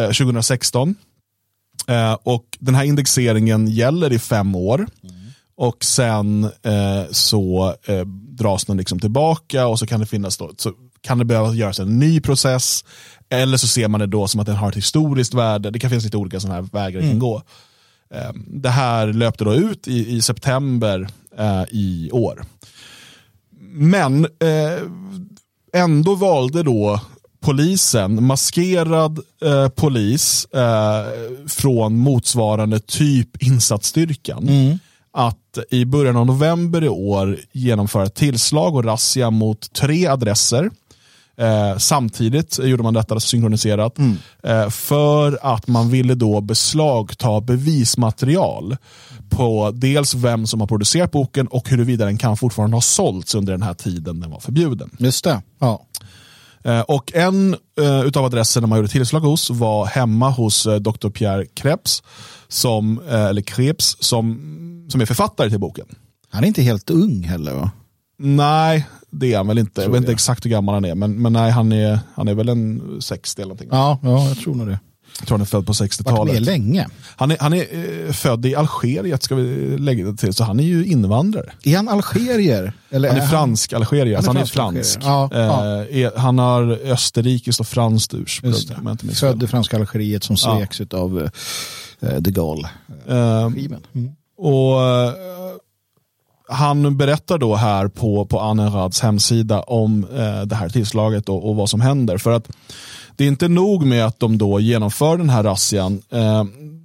eh, 0.00 0.06
2016. 0.06 0.94
Eh, 1.86 2.12
och 2.22 2.44
den 2.58 2.74
här 2.74 2.84
indexeringen 2.84 3.68
gäller 3.68 4.12
i 4.12 4.18
fem 4.18 4.54
år. 4.54 4.86
Och 5.56 5.84
sen 5.84 6.44
eh, 6.44 7.04
så 7.10 7.74
eh, 7.84 8.06
dras 8.38 8.64
den 8.64 8.76
liksom 8.76 9.00
tillbaka 9.00 9.66
och 9.66 9.78
så 9.78 9.86
kan 9.86 10.00
det 10.00 10.06
finnas 10.06 10.36
då, 10.36 10.52
så 10.58 10.72
kan 11.00 11.18
det 11.18 11.24
behöva 11.24 11.54
göras 11.54 11.80
en 11.80 11.98
ny 11.98 12.20
process. 12.20 12.84
Eller 13.28 13.56
så 13.56 13.66
ser 13.66 13.88
man 13.88 14.00
det 14.00 14.06
då 14.06 14.28
som 14.28 14.40
att 14.40 14.46
den 14.46 14.56
har 14.56 14.68
ett 14.68 14.76
historiskt 14.76 15.34
värde. 15.34 15.70
Det 15.70 15.78
kan 15.78 15.90
finnas 15.90 16.04
lite 16.04 16.16
olika 16.16 16.40
sådana 16.40 16.54
här 16.54 16.68
vägar 16.72 17.00
det 17.00 17.08
kan 17.08 17.18
gå. 17.18 17.42
Eh, 18.14 18.32
det 18.46 18.70
här 18.70 19.06
löpte 19.06 19.44
då 19.44 19.54
ut 19.54 19.88
i, 19.88 20.16
i 20.16 20.22
september 20.22 21.08
eh, 21.38 21.64
i 21.70 22.10
år. 22.12 22.44
Men 23.60 24.24
eh, 24.24 24.82
ändå 25.72 26.14
valde 26.14 26.62
då 26.62 27.00
polisen, 27.40 28.24
maskerad 28.24 29.18
eh, 29.42 29.68
polis 29.68 30.44
eh, 30.44 31.04
från 31.48 31.98
motsvarande 31.98 32.80
typ 32.80 33.42
insatsstyrkan, 33.42 34.48
att 35.12 35.58
i 35.70 35.84
början 35.84 36.16
av 36.16 36.26
november 36.26 36.84
i 36.84 36.88
år 36.88 37.38
genomföra 37.52 38.08
tillslag 38.08 38.76
och 38.76 38.84
razzia 38.84 39.30
mot 39.30 39.72
tre 39.72 40.06
adresser 40.06 40.70
Eh, 41.38 41.76
samtidigt 41.78 42.58
gjorde 42.62 42.82
man 42.82 42.94
detta 42.94 43.20
synkroniserat 43.20 43.98
Mm. 43.98 44.16
eh, 44.42 44.68
för 44.70 45.38
att 45.42 45.66
man 45.68 45.90
ville 45.90 46.14
då 46.14 46.40
beslagta 46.40 47.40
bevismaterial 47.40 48.76
på 49.30 49.70
dels 49.74 50.14
vem 50.14 50.46
som 50.46 50.60
har 50.60 50.66
producerat 50.66 51.10
boken 51.12 51.46
och 51.46 51.68
huruvida 51.70 52.04
den 52.04 52.18
kan 52.18 52.36
fortfarande 52.36 52.76
ha 52.76 52.80
sålts 52.80 53.34
under 53.34 53.52
den 53.52 53.62
här 53.62 53.74
tiden 53.74 54.20
den 54.20 54.30
var 54.30 54.40
förbjuden. 54.40 54.90
Just 54.98 55.24
det. 55.24 55.42
Ja. 55.58 55.82
Eh, 56.64 56.80
Och 56.80 57.12
en 57.14 57.56
eh, 57.80 58.00
utav 58.00 58.24
adresserna 58.24 58.66
man 58.66 58.78
gjorde 58.78 58.88
tillslag 58.88 59.20
hos 59.20 59.50
var 59.50 59.86
hemma 59.86 60.30
hos 60.30 60.66
eh, 60.66 60.74
Dr. 60.76 61.08
Pierre 61.08 61.46
Krebs, 61.54 62.02
som, 62.48 63.00
eh, 63.08 63.24
eller 63.24 63.42
Krebs, 63.42 63.96
som, 64.00 64.40
som 64.88 65.00
är 65.00 65.06
författare 65.06 65.50
till 65.50 65.60
boken. 65.60 65.86
Han 66.30 66.44
är 66.44 66.48
inte 66.48 66.62
helt 66.62 66.90
ung 66.90 67.22
heller 67.22 67.54
va? 67.54 67.70
Nej, 68.18 68.86
det 69.10 69.32
är 69.32 69.36
han 69.36 69.46
väl 69.46 69.58
inte. 69.58 69.80
Jag 69.80 69.84
Tror 69.84 69.92
vet 69.92 69.98
inte 70.00 70.10
jag. 70.10 70.14
exakt 70.14 70.44
hur 70.44 70.50
gammal 70.50 70.74
han 70.74 70.84
är, 70.84 70.94
men, 70.94 71.22
men 71.22 71.32
nej, 71.32 71.50
han 71.50 71.72
är, 71.72 71.98
han 72.14 72.28
är 72.28 72.34
väl 72.34 72.48
en 72.48 72.96
60 73.00 73.42
eller 73.42 73.48
någonting. 73.48 73.68
Ja, 73.72 73.98
ja 74.02 74.28
jag 74.28 74.38
tror 74.38 74.54
nog 74.54 74.66
det. 74.66 74.78
Jag 75.18 75.28
tror 75.28 75.38
han 75.38 75.42
är 75.42 75.46
född 75.46 75.66
på 75.66 75.72
Varit 75.72 75.80
med 75.80 75.90
60-talet. 75.90 76.40
länge. 76.42 76.86
Han 77.16 77.30
är, 77.30 77.36
han 77.40 77.52
är 77.52 77.64
eh, 78.06 78.12
född 78.12 78.46
i 78.46 78.54
Algeriet, 78.54 79.22
ska 79.22 79.34
vi 79.34 79.78
lägga 79.78 80.04
det 80.06 80.16
till, 80.16 80.34
så 80.34 80.44
han 80.44 80.60
är 80.60 80.64
ju 80.64 80.86
invandrare. 80.86 81.52
Är 81.64 81.76
han 81.76 81.88
algerier? 81.88 82.72
Eller 82.90 83.08
Han 83.08 83.18
är 83.18 83.26
fransk 83.26 83.72
algerier, 83.72 84.16
alltså 84.16 84.30
han 84.30 84.36
är 84.42 84.44
fransk 84.44 84.82
fransk. 84.92 85.08
algerier. 85.08 85.46
Ja, 85.48 85.66
ja. 85.78 85.84
Eh, 85.84 85.98
är, 86.04 86.18
han 86.18 86.38
har 86.38 86.70
österrikiskt 86.84 87.60
och 87.60 87.66
franskt 87.66 88.14
ursprung. 88.14 88.54
Jag. 89.08 89.16
Född 89.16 89.42
i 89.42 89.46
franska 89.46 89.76
Algeriet 89.76 90.24
som 90.24 90.36
Ja. 90.44 90.58
sveks 90.58 90.80
av 90.94 91.18
uh, 91.18 91.28
de 92.20 92.30
Gaulle. 92.30 92.68
Eh. 93.08 93.42
Mm. 93.46 93.76
Och 94.38 94.82
eh, 94.82 95.12
Han 96.48 96.96
berättar 96.96 97.38
då 97.38 97.54
här 97.54 97.88
på, 97.88 98.26
på 98.26 98.40
Anerads 98.40 99.00
hemsida 99.00 99.60
om 99.60 100.06
eh, 100.16 100.42
det 100.42 100.54
här 100.54 100.68
tillslaget 100.68 101.28
och, 101.28 101.48
och 101.48 101.56
vad 101.56 101.70
som 101.70 101.80
händer. 101.80 102.18
För 102.18 102.32
att 102.32 102.48
det 103.16 103.24
är 103.24 103.28
inte 103.28 103.48
nog 103.48 103.86
med 103.86 104.06
att 104.06 104.20
de 104.20 104.38
då 104.38 104.60
genomför 104.60 105.18
den 105.18 105.30
här 105.30 105.42
razzian. 105.42 106.02
Eh, 106.10 106.44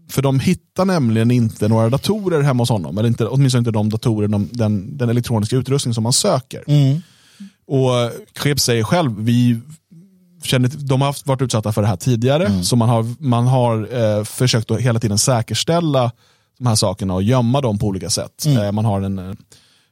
för 0.10 0.22
de 0.22 0.40
hittar 0.40 0.86
nämligen 0.86 1.32
inte 1.32 1.68
några 1.68 1.90
datorer 1.90 2.42
hemma 2.42 2.62
hos 2.62 2.70
honom. 2.70 2.98
Eller 2.98 3.10
inte, 3.10 3.28
åtminstone 3.28 3.60
inte 3.60 3.72
de 3.72 3.90
datorer, 3.90 4.28
de, 4.28 4.50
den, 4.52 4.98
den 4.98 5.10
elektroniska 5.10 5.56
utrustning 5.56 5.94
som 5.94 6.04
man 6.04 6.14
söker. 6.14 6.64
Mm. 6.68 7.02
Och 7.68 8.12
Krebs 8.34 8.64
säger 8.64 8.84
själv, 8.84 9.16
vi 9.18 9.60
känner, 10.44 10.70
de 10.78 11.02
har 11.02 11.08
haft, 11.08 11.28
varit 11.28 11.42
utsatta 11.42 11.72
för 11.72 11.82
det 11.82 11.88
här 11.88 11.96
tidigare. 11.96 12.64
Så 12.64 12.76
man 12.76 12.90
har, 12.90 13.06
man 13.20 13.48
har 13.48 13.88
eh, 14.02 14.24
försökt 14.24 14.72
att 14.72 14.82
hela 14.82 15.00
tiden 15.00 15.18
säkerställa 15.18 16.12
de 16.62 16.68
här 16.68 16.76
sakerna 16.76 17.14
och 17.14 17.24
gömma 17.24 17.62
dem 17.62 17.78
på 17.80 17.88
olika 17.88 18.10
sätt. 18.10 18.46
Eh, 18.46 18.72
man 18.72 18.86
har 18.86 19.02
en, 19.02 19.20
eh, 19.20 19.34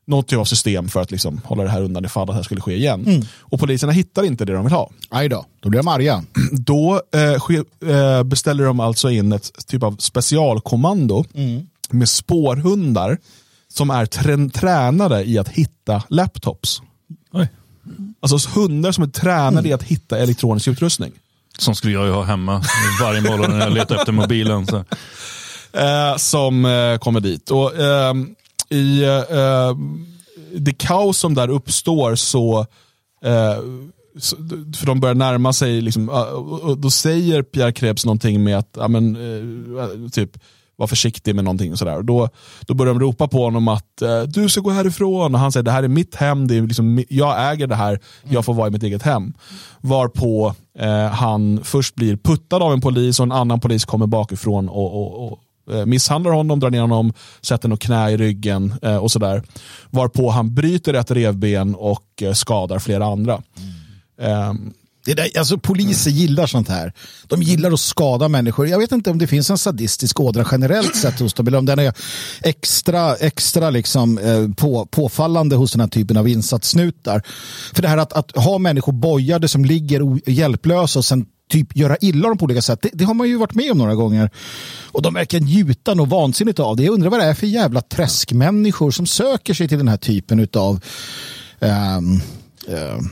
något 0.07 0.27
typ 0.27 0.39
av 0.39 0.45
system 0.45 0.87
för 0.89 1.01
att 1.01 1.11
liksom 1.11 1.41
hålla 1.45 1.63
det 1.63 1.69
här 1.69 1.81
undan 1.81 2.05
ifall 2.05 2.21
att 2.23 2.27
det 2.27 2.33
här 2.33 2.43
skulle 2.43 2.61
ske 2.61 2.75
igen. 2.75 3.25
Och 3.39 3.59
poliserna 3.59 3.91
hittar 3.91 4.23
inte 4.23 4.45
det 4.45 4.53
de 4.53 4.63
vill 4.63 4.73
ha. 4.73 4.89
Aj 5.09 5.29
då, 5.29 5.45
då 5.59 5.69
blir 5.69 5.79
de 5.79 5.87
arga. 5.87 6.23
Då 6.51 7.01
eh, 7.13 7.39
ske, 7.39 7.55
eh, 7.93 8.23
beställer 8.23 8.63
de 8.63 8.79
alltså 8.79 9.09
in 9.11 9.31
ett 9.31 9.51
typ 9.67 9.83
av 9.83 9.95
specialkommando 9.99 11.25
med 11.89 12.09
spårhundar 12.09 13.17
som 13.73 13.89
är 13.89 14.05
trän- 14.05 14.49
tränade 14.51 15.23
i 15.23 15.37
att 15.37 15.49
hitta 15.49 16.03
laptops. 16.09 16.81
Oj. 17.31 17.47
Alltså 18.19 18.59
hundar 18.59 18.91
som 18.91 19.03
är 19.03 19.07
tränade 19.07 19.69
i 19.69 19.73
att 19.73 19.83
hitta 19.83 20.17
elektronisk 20.17 20.67
utrustning. 20.67 21.11
Som 21.57 21.75
skulle 21.75 21.93
jag 21.93 22.05
ju 22.05 22.11
ha 22.11 22.23
hemma 22.23 22.63
varje 23.01 23.21
morgon 23.21 23.51
när 23.51 23.59
jag 23.59 23.73
letar 23.73 23.95
efter 23.95 24.11
mobilen. 24.11 24.67
Så. 24.67 24.85
Eh, 25.73 26.15
som 26.17 26.65
eh, 26.65 26.97
kommer 26.97 27.19
dit. 27.19 27.51
Och, 27.51 27.79
ehm, 27.79 28.35
I 28.69 29.03
eh, 29.03 29.77
det 30.55 30.71
kaos 30.77 31.17
som 31.17 31.33
där 31.35 31.49
uppstår 31.49 32.15
så, 32.15 32.59
eh, 33.25 33.57
så 34.19 34.35
för 34.77 34.85
de 34.85 34.99
börjar 34.99 35.15
närma 35.15 35.53
sig, 35.53 35.81
liksom, 35.81 36.09
eh, 36.09 36.15
och- 36.21 36.77
då 36.77 36.89
säger 36.89 37.41
Pierre 37.43 37.71
Krebs 37.73 38.05
någonting 38.05 38.43
med 38.43 38.57
att 38.57 38.69
ja, 38.77 38.87
men, 38.87 39.15
eh, 39.15 40.09
typ 40.11 40.31
var 40.75 40.87
försiktig 40.87 41.35
med 41.35 41.43
någonting. 41.43 41.71
Och 41.71 41.77
sådär. 41.79 41.97
Och 41.97 42.05
då, 42.05 42.29
då 42.61 42.73
börjar 42.73 42.93
de 42.93 42.99
ropa 42.99 43.27
på 43.27 43.43
honom 43.43 43.67
att 43.67 44.01
eh, 44.01 44.21
du 44.21 44.49
ska 44.49 44.61
gå 44.61 44.69
härifrån. 44.69 45.33
Och 45.35 45.41
han 45.41 45.51
säger 45.51 45.63
det 45.63 45.71
här 45.71 45.83
är 45.83 45.87
mitt 45.87 46.15
hem, 46.15 46.47
det 46.47 46.55
är 46.57 46.61
liksom, 46.61 47.03
jag 47.09 47.51
äger 47.51 47.67
det 47.67 47.75
här, 47.75 47.99
jag 48.29 48.45
får 48.45 48.53
vara 48.53 48.67
i 48.67 48.71
mitt 48.71 48.83
eget 48.83 49.03
hem. 49.03 49.33
Varpå 49.81 50.55
eh, 50.79 51.07
han 51.07 51.59
först 51.63 51.95
blir 51.95 52.17
puttad 52.17 52.63
av 52.63 52.73
en 52.73 52.81
polis 52.81 53.19
och 53.19 53.23
en 53.25 53.31
annan 53.31 53.59
polis 53.59 53.85
kommer 53.85 54.07
bakifrån 54.07 54.69
och, 54.69 54.93
och, 55.01 55.31
och 55.31 55.39
Eh, 55.71 55.85
misshandlar 55.85 56.31
honom, 56.31 56.59
drar 56.59 56.69
ner 56.69 56.81
honom, 56.81 57.13
sätter 57.41 57.69
något 57.69 57.79
knä 57.81 58.11
i 58.11 58.17
ryggen 58.17 58.73
eh, 58.81 58.95
och 58.97 59.11
sådär. 59.11 59.43
Varpå 59.89 60.29
han 60.29 60.55
bryter 60.55 60.93
ett 60.93 61.11
revben 61.11 61.75
och 61.75 62.03
eh, 62.21 62.33
skadar 62.33 62.79
flera 62.79 63.05
andra. 63.05 63.41
Ehm, 64.21 64.73
Det 65.05 65.13
där, 65.13 65.37
alltså, 65.37 65.57
poliser 65.57 66.11
gillar 66.11 66.47
sånt 66.47 66.69
här. 66.69 66.93
De 67.27 67.41
gillar 67.41 67.71
att 67.71 67.79
skada 67.79 68.27
människor. 68.27 68.67
Jag 68.67 68.79
vet 68.79 68.91
inte 68.91 69.09
om 69.11 69.17
det 69.17 69.27
finns 69.27 69.49
en 69.49 69.57
sadistisk 69.57 70.19
ådra 70.19 70.45
generellt 70.51 70.95
sett 70.95 71.19
hos 71.19 71.33
dem, 71.33 71.47
eller 71.47 71.57
om 71.57 71.65
den 71.65 71.79
är 71.79 71.93
extra, 72.41 73.15
extra 73.15 73.69
liksom, 73.69 74.17
eh, 74.17 74.47
på, 74.57 74.85
påfallande 74.85 75.55
hos 75.55 75.71
den 75.71 75.81
här 75.81 75.87
typen 75.87 76.17
av 76.17 76.27
insatssnutar. 76.27 77.21
För 77.73 77.81
det 77.81 77.87
här 77.87 77.97
att, 77.97 78.13
att 78.13 78.35
ha 78.35 78.57
människor 78.57 78.93
bojade 78.93 79.47
som 79.47 79.65
ligger 79.65 80.01
o- 80.01 80.19
hjälplösa 80.25 80.99
och 80.99 81.05
sen 81.05 81.25
typ 81.49 81.75
göra 81.75 81.97
illa 82.01 82.27
dem 82.27 82.37
på 82.37 82.45
olika 82.45 82.61
sätt, 82.61 82.79
det, 82.81 82.89
det 82.93 83.05
har 83.05 83.13
man 83.13 83.27
ju 83.27 83.37
varit 83.37 83.55
med 83.55 83.71
om 83.71 83.77
några 83.77 83.95
gånger. 83.95 84.29
Och 84.91 85.01
de 85.01 85.13
verkar 85.13 85.39
njuta 85.39 85.93
något 85.93 86.09
vansinnigt 86.09 86.59
av 86.59 86.75
det. 86.75 86.83
Jag 86.83 86.93
undrar 86.93 87.09
vad 87.09 87.19
det 87.19 87.25
är 87.25 87.33
för 87.33 87.47
jävla 87.47 87.81
träskmänniskor 87.81 88.91
som 88.91 89.05
söker 89.05 89.53
sig 89.53 89.67
till 89.67 89.77
den 89.77 89.87
här 89.87 89.97
typen 89.97 90.47
av 90.53 90.81
ehm, 91.59 92.21
ehm, 92.67 93.09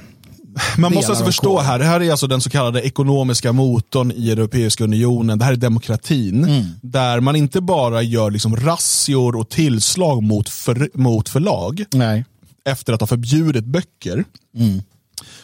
Man 0.77 0.94
måste 0.94 1.12
alltså 1.12 1.25
förstå 1.25 1.60
här, 1.60 1.79
det 1.79 1.86
här 1.86 2.01
är 2.01 2.12
alltså 2.12 2.27
den 2.27 2.41
så 2.41 2.50
kallade 2.50 2.82
ekonomiska 2.82 3.51
motorn 3.51 4.12
i 4.15 4.32
Europeiska 4.32 4.84
unionen. 4.84 5.39
Det 5.39 5.46
här 5.46 5.51
är 5.51 5.58
demokratin. 5.58 6.44
Mm. 6.44 6.65
Där 6.82 7.20
man 7.20 7.36
inte 7.36 7.62
bara 7.62 8.01
gör 8.01 8.32
liksom 8.32 8.56
razzior 8.56 9.36
och 9.36 9.50
tillslag 9.50 10.24
mot, 10.24 10.50
för, 10.50 10.89
mot 10.94 11.29
förlag 11.29 11.86
nej. 11.91 12.25
efter 12.70 12.94
att 12.94 13.00
ha 13.00 13.08
förbjudit 13.08 13.65
böcker. 13.65 14.24
Mm. 14.56 14.82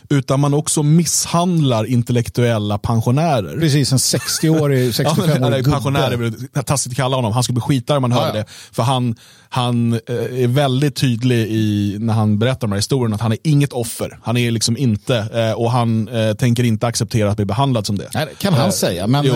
Utan 0.10 0.40
man 0.40 0.54
också 0.54 0.84
misshandlar 0.84 1.86
intellektuella 1.86 2.78
pensionärer. 2.78 3.60
Precis, 3.60 3.92
en 3.92 3.98
60-årig, 3.98 4.86
Ja, 4.86 4.92
65-årig 4.92 5.28
men, 5.42 5.44
eller 5.54 5.64
pensionär 5.64 6.12
är 6.54 6.62
taskigt 6.62 6.92
att 6.92 6.98
kalla 6.98 7.16
honom. 7.16 7.34
Han 7.34 7.44
skulle 7.44 7.54
bli 7.54 7.62
skitare 7.62 7.98
om 7.98 8.02
man 8.02 8.12
hörde 8.12 8.38
det. 8.40 8.46
För 8.72 8.84
han, 8.84 9.16
han 9.50 9.94
eh, 9.94 10.00
är 10.16 10.48
väldigt 10.48 10.96
tydlig 10.96 11.48
i, 11.50 11.98
när 12.00 12.14
han 12.14 12.40
berättar 12.40 12.60
den 12.62 12.72
här 12.72 12.78
historien 12.78 13.14
att 13.14 13.22
han 13.22 13.32
är 13.32 13.38
inget 13.44 13.74
offer. 13.74 14.20
Han 14.24 14.38
är 14.38 14.52
liksom 14.52 14.78
inte, 14.78 15.18
eh, 15.34 15.52
och 15.52 15.72
han 15.72 16.08
eh, 16.08 16.34
tänker 16.34 16.64
inte 16.64 16.88
acceptera 16.88 17.30
att 17.32 17.36
bli 17.38 17.46
behandlad 17.46 17.86
som 17.86 17.98
det. 17.98 18.10
Nej, 18.14 18.26
det 18.30 18.36
kan 18.38 18.54
han 18.54 18.66
Eh, 18.66 18.72
säga, 18.72 19.08
men... 19.08 19.26
jo. 19.26 19.34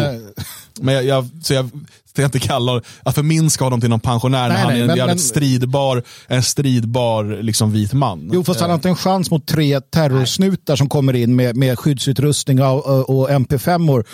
Men 0.82 0.94
jag, 0.96 1.03
jag, 1.06 1.29
så 1.44 1.53
jag 1.53 1.70
ska 2.10 2.25
inte 2.25 2.39
kalla, 2.39 2.82
att 3.03 3.15
förminska 3.15 3.63
honom 3.63 3.82
till 3.82 3.89
någon 3.89 4.00
pensionär 4.00 4.41
när 4.41 4.50
Nej, 4.50 4.58
han 4.58 4.67
nej, 4.67 4.77
är 4.77 4.82
en 4.82 4.88
men- 4.88 4.98
jävligt 4.98 5.15
men- 5.15 5.20
stridbar, 5.24 6.03
en 6.27 6.44
stridbar 6.44 7.41
liksom, 7.41 7.72
vit 7.72 7.94
man. 7.94 8.29
Jo, 8.34 8.44
fast 8.44 8.60
han 8.62 8.70
har 8.70 8.75
inte 8.75 8.89
en 8.89 8.96
chans 8.96 9.32
mot 9.32 9.48
tre 9.48 9.79
snutar 10.28 10.76
som 10.76 10.90
kommer 10.90 11.16
in 11.16 11.36
med, 11.36 11.56
med 11.56 11.80
skyddsutrustning 11.80 12.62
och, 12.62 12.86
och, 12.86 13.20
och 13.20 13.30
MP5-or 13.30 14.06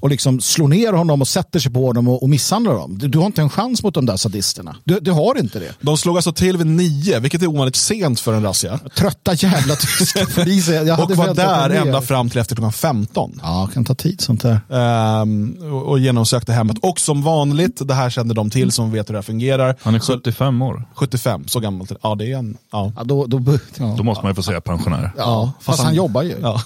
och 0.00 0.10
liksom 0.10 0.40
slår 0.40 0.68
ner 0.68 0.92
honom 0.92 1.20
och 1.20 1.28
sätter 1.28 1.58
sig 1.58 1.72
på 1.72 1.86
honom 1.86 2.08
och, 2.08 2.22
och 2.22 2.28
misshandlar 2.28 2.74
dem. 2.74 2.98
Du, 2.98 3.08
du 3.08 3.18
har 3.18 3.26
inte 3.26 3.42
en 3.42 3.50
chans 3.50 3.82
mot 3.82 3.94
de 3.94 4.06
där 4.06 4.16
sadisterna. 4.16 4.76
Du, 4.84 5.00
du 5.00 5.10
har 5.10 5.38
inte 5.38 5.58
det. 5.58 5.74
De 5.80 5.96
slog 5.96 6.16
alltså 6.16 6.32
till 6.32 6.56
vid 6.56 6.66
nio, 6.66 7.20
vilket 7.20 7.42
är 7.42 7.46
ovanligt 7.46 7.76
sent 7.76 8.20
för 8.20 8.32
en 8.32 8.42
razzia. 8.42 8.78
Trötta 8.96 9.34
jävla 9.34 9.76
tyska 9.76 10.26
poliser. 10.26 10.72
Jag 10.84 10.84
hade 10.96 11.12
Och 11.12 11.16
var 11.16 11.34
där 11.34 11.70
ända 11.70 12.00
fram 12.00 12.30
till 12.30 12.40
efter 12.40 12.56
klockan 12.56 12.72
15. 12.72 13.40
Ja, 13.42 13.68
kan 13.74 13.84
ta 13.84 13.94
tid 13.94 14.20
sånt 14.20 14.42
där. 14.42 14.60
Ehm, 14.70 15.56
och, 15.72 15.82
och 15.82 15.98
genomsökte 15.98 16.52
hemmet. 16.52 16.76
Och 16.82 17.00
som 17.00 17.22
vanligt, 17.22 17.88
det 17.88 17.94
här 17.94 18.10
kände 18.10 18.34
de 18.34 18.50
till 18.50 18.72
som 18.72 18.92
vet 18.92 19.08
hur 19.08 19.12
det 19.12 19.18
här 19.18 19.22
fungerar. 19.22 19.76
Han 19.82 19.94
är 19.94 19.98
75 19.98 20.62
år. 20.62 20.88
75, 20.94 21.48
så 21.48 21.60
gammalt. 21.60 21.92
Ja, 22.02 22.14
det 22.14 22.32
är 22.32 22.36
en... 22.36 22.56
Ja. 22.72 22.92
Ja, 22.96 23.04
då, 23.04 23.26
då, 23.26 23.58
ja. 23.76 23.94
Då 23.98 24.02
måste 24.02 24.24
man 24.24 24.30
ju 24.30 24.34
få 24.34 24.42
säga 24.42 24.60
pensionär. 24.60 25.12
ja, 25.16 25.52
fast, 25.60 25.82
han, 25.82 25.94
jobbar 25.94 26.22
ju. 26.22 26.36
Ja. 26.42 26.62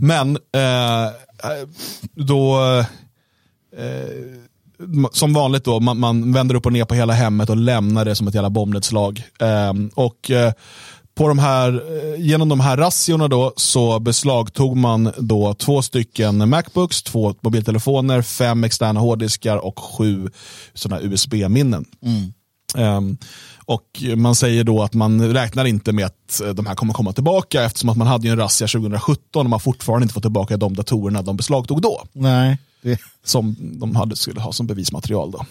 Men 0.00 0.36
eh, 0.36 1.12
då, 2.14 2.60
eh, 3.76 4.44
som 5.12 5.32
vanligt 5.32 5.64
då, 5.64 5.80
man, 5.80 5.98
man 5.98 6.32
vänder 6.32 6.54
upp 6.54 6.66
och 6.66 6.72
ner 6.72 6.84
på 6.84 6.94
hela 6.94 7.12
hemmet 7.12 7.50
och 7.50 7.56
lämnar 7.56 8.04
det 8.04 8.14
som 8.14 8.28
ett 8.28 8.34
jävla 8.34 8.50
bombnedslag. 8.50 9.22
Eh, 9.40 9.72
och 9.94 10.30
eh, 10.30 10.52
på 11.14 11.28
de 11.28 11.38
här, 11.38 11.68
eh, 11.72 12.20
genom 12.20 12.48
de 12.48 12.60
här 12.60 12.76
razziorna 12.76 13.28
då 13.28 13.52
så 13.56 13.98
beslagtog 13.98 14.76
man 14.76 15.12
då 15.18 15.54
två 15.54 15.82
stycken 15.82 16.48
Macbooks, 16.48 17.02
två 17.02 17.34
mobiltelefoner, 17.40 18.22
fem 18.22 18.64
externa 18.64 19.00
hårddiskar 19.00 19.56
och 19.56 19.78
sju 19.78 20.28
sådana 20.74 21.02
USB-minnen. 21.02 21.84
Ehm, 22.76 23.16
och 23.64 24.02
man 24.16 24.34
säger 24.34 24.64
då 24.64 24.82
att 24.82 24.94
man 24.94 25.32
räknar 25.32 25.64
inte 25.64 25.92
med 25.92 26.06
att 26.06 26.40
eh, 26.40 26.48
de 26.48 26.66
här 26.66 26.74
kommer 26.74 26.94
komma 26.94 27.12
tillbaka 27.12 27.62
eftersom 27.62 27.88
att 27.88 27.96
man 27.96 28.06
hade 28.06 28.26
ju 28.26 28.32
en 28.32 28.38
razzia 28.38 28.68
2017 28.68 29.46
och 29.46 29.50
man 29.50 29.60
fortfarande 29.60 30.04
inte 30.04 30.14
fått 30.14 30.22
tillbaka 30.22 30.56
de 30.56 30.76
datorerna 30.76 31.22
de 31.22 31.36
beslagtog 31.36 31.82
då. 31.82 32.04
Nej. 32.12 32.58
Det, 32.82 33.00
Som 33.24 33.56
de 33.60 33.96
hade, 33.96 34.16
skulle 34.16 34.40
ha 34.40 34.52
som 34.52 34.66
bevismaterial. 34.66 35.30
Då. 35.30 35.44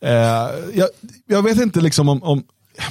Eh, 0.00 0.50
jag, 0.74 0.88
jag 1.26 1.42
vet 1.42 1.60
inte 1.60 1.80
liksom 1.80 2.08
om, 2.08 2.22
om... 2.22 2.42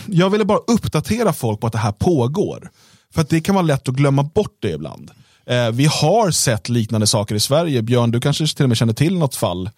Jag 0.06 0.30
ville 0.30 0.46
bara 0.46 0.60
uppdatera 0.68 1.34
folk 1.34 1.60
på 1.60 1.68
att 1.68 1.74
det 1.74 1.80
här 1.80 1.92
pågår. 1.92 2.72
För 3.14 3.22
att 3.22 3.30
det 3.30 3.42
kan 3.42 3.56
vara 3.56 3.66
lätt 3.66 3.90
att 3.90 3.96
glömma 3.96 4.24
bort 4.24 4.58
det 4.60 4.72
ibland. 4.72 5.12
Eh, 5.46 5.72
vi 5.72 5.86
har 5.86 6.32
sett 6.32 6.70
liknande 6.70 7.08
saker 7.08 7.36
i 7.36 7.40
Sverige. 7.40 7.82
Björn, 7.82 8.12
du 8.12 8.22
kanske 8.22 8.48
till 8.48 8.64
och 8.64 8.70
med 8.70 8.78
känner 8.78 8.94
till 8.94 9.18
något 9.18 9.36
fall 9.36 9.70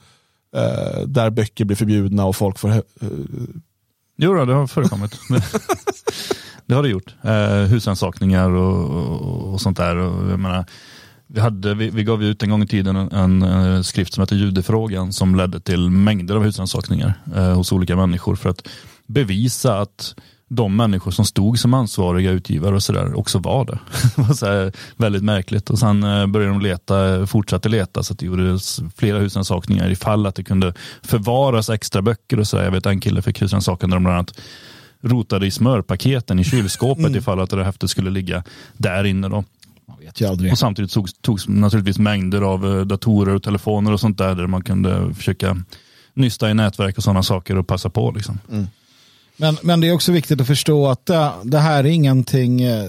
eh, 0.56 1.02
där 1.08 1.30
böcker 1.30 1.66
blir 1.66 1.78
förbjudna 1.78 2.26
och 2.26 2.36
folk 2.36 2.60
får... 2.60 2.84
Eh, 4.22 4.26
jo, 4.26 4.34
då, 4.34 4.46
det 4.46 4.54
har 4.54 4.68
förekommit. 4.68 5.20
det 6.66 6.76
har 6.76 6.84
det 6.84 6.90
gjort. 6.90 7.16
Eh, 7.22 7.70
husrannsakningar 7.70 8.50
och, 8.50 8.90
och, 8.90 9.54
och, 9.54 9.62
sånt 9.62 9.78
där. 9.78 9.96
Och, 9.96 10.32
jag 10.32 10.40
menar, 10.40 10.66
vi, 11.28 11.40
hade, 11.40 11.74
vi, 11.74 11.90
vi 11.90 12.04
gav 12.04 12.24
ut 12.24 12.44
en 12.44 12.50
gång 12.50 12.64
i 12.64 12.68
tiden 12.68 12.96
en, 12.96 13.12
en, 13.12 13.42
en 13.42 13.84
skrift 13.84 14.14
som 14.14 14.22
heter 14.22 14.36
Judefrågan 14.36 15.14
som 15.14 15.36
ledde 15.36 15.60
till 15.60 15.90
mängder 15.90 16.36
av 16.36 16.44
husrannsakningar 16.44 17.14
eh, 17.36 17.54
hos 17.54 17.72
olika 17.72 17.96
människor 17.96 18.36
för 18.36 18.50
att 18.50 18.68
bevisa 19.08 19.80
att 19.80 20.16
de 20.54 20.76
människor 20.76 21.12
som 21.12 21.26
stod 21.26 21.60
som 21.60 21.74
ansvariga 21.74 22.32
utgivare 22.32 22.76
och 22.76 22.84
sådär 22.84 23.20
också 23.20 23.40
var 23.40 23.66
det. 23.66 23.80
det 24.16 24.22
var 24.22 24.34
så 24.34 24.72
väldigt 24.98 25.24
märkligt. 25.24 25.70
Och 25.70 25.80
sen 25.80 26.04
eh, 26.04 26.28
började 26.28 26.54
de 26.54 26.62
leta, 26.62 27.28
fortsatte 27.28 27.70
leta 27.70 28.04
så 28.04 28.14
att 28.14 28.20
det 28.20 28.26
gjordes 28.26 28.82
flera 28.96 29.20
husrannsakningar 29.20 29.90
ifall 29.90 30.26
att 30.26 30.36
det 30.36 30.44
kunde 30.44 30.74
förvaras 31.02 31.70
extra 31.70 32.02
böcker 32.02 32.40
och 32.40 32.48
sådär. 32.48 32.64
Jag 32.64 32.72
vet 32.72 32.86
en 32.86 33.00
kille 33.00 33.22
fick 33.22 33.42
husrannsakan 33.42 33.90
där 33.90 33.96
de 33.96 34.04
bland 34.04 34.18
annat 34.18 34.40
rotade 35.02 35.48
i 35.48 35.52
smörpaketen 35.52 36.40
i 36.40 36.44
kylskåpet 36.44 37.06
mm. 37.06 37.18
ifall 37.18 37.40
att 37.40 37.50
det 37.50 37.64
häftet 37.64 37.90
skulle 37.90 38.10
ligga 38.10 38.44
där 38.78 39.04
inne. 39.04 39.30
Då. 39.30 39.44
Och 40.52 40.58
samtidigt 40.58 40.92
togs, 40.92 41.14
togs 41.22 41.48
naturligtvis 41.48 42.00
mängder 42.00 42.42
av 42.42 42.66
eh, 42.66 42.86
datorer 42.86 43.36
och 43.36 43.44
telefoner 43.44 43.92
och 43.92 44.00
sånt 44.00 44.18
där 44.18 44.36
där 44.36 44.48
man 44.48 44.64
kunde 44.64 45.14
försöka 45.14 45.58
nysta 46.14 46.52
i 46.52 46.54
nätverk 46.54 46.98
och 46.98 47.04
sådana 47.04 47.24
saker 47.24 47.58
och 47.58 47.68
passa 47.68 47.90
på. 47.90 48.12
Liksom. 48.12 48.40
Mm. 48.52 48.68
Men, 49.42 49.58
men 49.62 49.82
det 49.82 49.88
är 49.88 49.94
också 49.94 50.12
viktigt 50.12 50.42
att 50.42 50.48
förstå 50.48 50.88
att 50.88 51.06
det, 51.06 51.32
det 51.44 51.60
här 51.60 51.84
är 51.84 51.90
ingenting, 51.90 52.62
eh, 52.62 52.86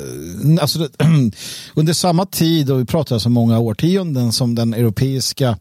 alltså 0.61 0.79
det, 0.79 0.89
under 1.75 1.93
samma 1.93 2.27
tid, 2.27 2.71
och 2.71 2.81
vi 2.81 2.85
pratar 2.85 3.15
alltså 3.15 3.27
så 3.27 3.31
många 3.31 3.59
årtionden 3.59 4.33
som 4.33 4.55
den 4.55 4.75
europeiska, 4.75 5.59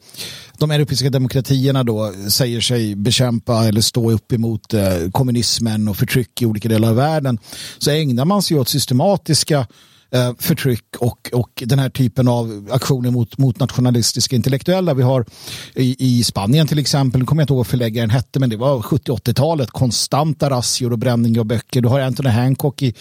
de 0.58 0.72
europeiska 0.72 1.10
demokratierna 1.10 1.84
då 1.84 2.14
säger 2.30 2.62
sig 2.62 2.96
bekämpa 2.96 3.68
eller 3.68 3.82
stå 3.82 4.12
upp 4.12 4.34
emot 4.34 4.74
eh, 4.74 5.10
kommunismen 5.12 5.88
och 5.88 5.98
förtryck 5.98 6.42
i 6.42 6.46
olika 6.46 6.70
delar 6.70 6.90
av 6.90 6.96
världen, 6.96 7.40
så 7.78 7.92
ägnar 7.92 8.26
man 8.26 8.42
sig 8.42 8.60
åt 8.60 8.70
systematiska 8.70 9.68
eh, 10.12 10.32
förtryck 10.40 10.96
och, 11.00 11.30
och 11.34 11.64
den 11.66 11.80
här 11.80 11.90
typen 11.90 12.28
av 12.28 12.70
aktioner 12.72 13.12
mot, 13.12 13.38
mot 13.38 13.60
nationalistiska 13.60 14.36
intellektuella. 14.36 14.94
Vi 14.94 15.04
har 15.04 15.26
i, 15.74 15.96
i 16.00 16.24
Spanien 16.24 16.68
till 16.68 16.80
exempel, 16.80 17.20
nu 17.20 17.26
kommer 17.26 17.42
jag 17.42 17.44
inte 17.44 17.54
ihåg 17.54 17.58
vad 17.60 17.68
förläggaren 17.68 18.10
hette, 18.10 18.40
men 18.40 18.50
det 18.50 18.58
var 18.58 18.80
70-80-talet, 18.80 19.72
konstanta 19.72 20.50
razzior 20.50 20.92
och 20.92 21.00
bränning 21.00 21.40
av 21.40 21.46
böcker. 21.46 21.82
Du 21.82 21.88
har 21.88 22.00
Anthony 22.00 22.30
Hancock 22.30 22.82
i 22.82 22.94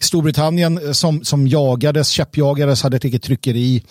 Storbritannien 0.00 0.86
eh, 0.86 0.92
som, 0.92 1.24
som 1.24 1.46
jagades, 1.46 2.08
käppjagades, 2.08 2.82
hade 2.82 2.96
ett 2.96 3.04
eget 3.04 3.22
tryckeri. 3.22 3.82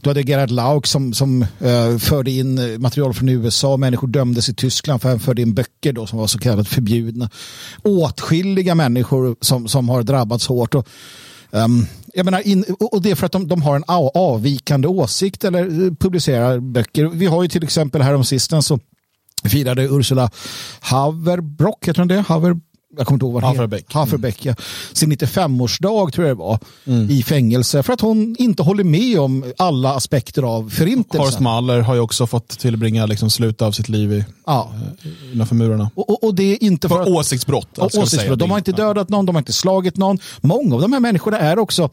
Du 0.00 0.10
hade 0.10 0.22
Gerhard 0.22 0.50
Lauk 0.50 0.86
som, 0.86 1.14
som 1.14 1.42
uh, 1.42 1.98
förde 1.98 2.30
in 2.30 2.82
material 2.82 3.14
från 3.14 3.28
USA. 3.28 3.76
Människor 3.76 4.08
dömdes 4.08 4.48
i 4.48 4.54
Tyskland 4.54 5.02
för 5.02 5.08
att 5.08 5.12
han 5.12 5.20
förde 5.20 5.42
in 5.42 5.54
böcker 5.54 5.92
då, 5.92 6.06
som 6.06 6.18
var 6.18 6.26
så 6.26 6.38
kallat 6.38 6.68
förbjudna. 6.68 7.30
Åtskilliga 7.82 8.74
människor 8.74 9.36
som, 9.40 9.68
som 9.68 9.88
har 9.88 10.02
drabbats 10.02 10.46
hårt. 10.46 10.74
Och 10.74 10.88
Um, 11.54 11.86
jag 12.14 12.24
menar 12.24 12.46
in, 12.46 12.64
och 12.78 13.02
det 13.02 13.10
är 13.10 13.14
för 13.14 13.26
att 13.26 13.32
de, 13.32 13.48
de, 13.48 13.62
har 13.62 13.76
en 13.76 13.84
avvikande 14.14 14.88
åsikt 14.88 15.44
eller 15.44 15.84
eh, 15.84 15.92
publicerar 16.00 16.60
böcker. 16.60 17.04
Vi 17.04 17.26
har 17.26 17.42
ju 17.42 17.48
till 17.48 17.64
exempel 17.64 18.02
häromsistens 18.02 18.66
så 18.66 18.80
firade 19.44 19.84
Ursula 19.84 20.30
Haverbrock, 20.80 21.88
heter 21.88 21.98
hon 22.00 22.08
det? 22.08 22.20
Haverbrock 22.20 22.73
jag 22.96 23.06
kommer 23.06 23.16
inte 23.16 23.26
ihåg 23.26 23.32
vad 23.32 23.44
Haferbeck. 23.44 23.94
Haferbeck 23.94 24.44
ja. 24.44 24.54
Sin 24.92 25.12
95-årsdag 25.12 26.12
tror 26.12 26.26
jag 26.26 26.36
det 26.36 26.40
var 26.40 26.58
mm. 26.86 27.10
i 27.10 27.22
fängelse 27.22 27.82
för 27.82 27.92
att 27.92 28.00
hon 28.00 28.36
inte 28.38 28.62
håller 28.62 28.84
med 28.84 29.20
om 29.20 29.52
alla 29.56 29.94
aspekter 29.94 30.42
av 30.42 30.70
förintelsen. 30.70 31.20
Horst 31.20 31.40
Mahler 31.40 31.80
har 31.80 31.94
ju 31.94 32.00
också 32.00 32.26
fått 32.26 32.48
tillbringa 32.48 33.06
liksom 33.06 33.30
slutet 33.30 33.62
av 33.62 33.72
sitt 33.72 33.88
liv 33.88 34.12
i, 34.12 34.24
ja. 34.46 34.72
Eh, 35.02 35.32
innanför 35.32 35.54
murarna. 35.54 35.90
Och, 35.94 36.10
och, 36.10 36.24
och, 36.24 36.34
det 36.34 36.52
är 36.52 36.62
inte 36.62 36.88
för, 36.88 37.04
för 37.04 37.12
åsiktsbrott. 37.12 37.78
åsiktsbrott. 37.78 38.38
De 38.38 38.50
har 38.50 38.58
inte 38.58 38.72
dödat 38.72 39.08
någon, 39.08 39.26
de 39.26 39.34
har 39.34 39.40
inte 39.40 39.52
slagit 39.52 39.96
någon. 39.96 40.18
Många 40.40 40.74
av 40.74 40.80
de 40.80 40.92
här 40.92 41.00
människorna 41.00 41.38
är 41.38 41.58
också 41.58 41.90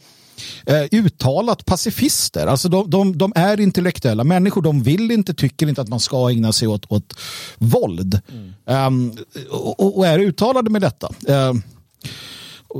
uttalat 0.91 1.65
pacifister. 1.65 2.47
Alltså 2.47 2.69
de, 2.69 2.89
de, 2.89 3.17
de, 3.17 3.33
är 3.35 3.59
intellektuella 3.59 4.23
människor. 4.23 4.61
De 4.61 4.83
vill 4.83 5.11
inte, 5.11 5.33
tycker 5.33 5.67
inte 5.67 5.81
att 5.81 5.89
man 5.89 5.99
ska 5.99 6.29
ägna 6.29 6.51
sig 6.51 6.67
åt, 6.67 6.91
åt 6.91 7.13
våld. 7.57 8.19
Mm. 8.65 8.87
Um, 8.87 9.17
och, 9.49 9.97
och, 9.97 10.07
är 10.07 10.19
uttalade 10.19 10.69
med 10.69 10.81
detta. 10.81 11.09
Um, 11.27 11.63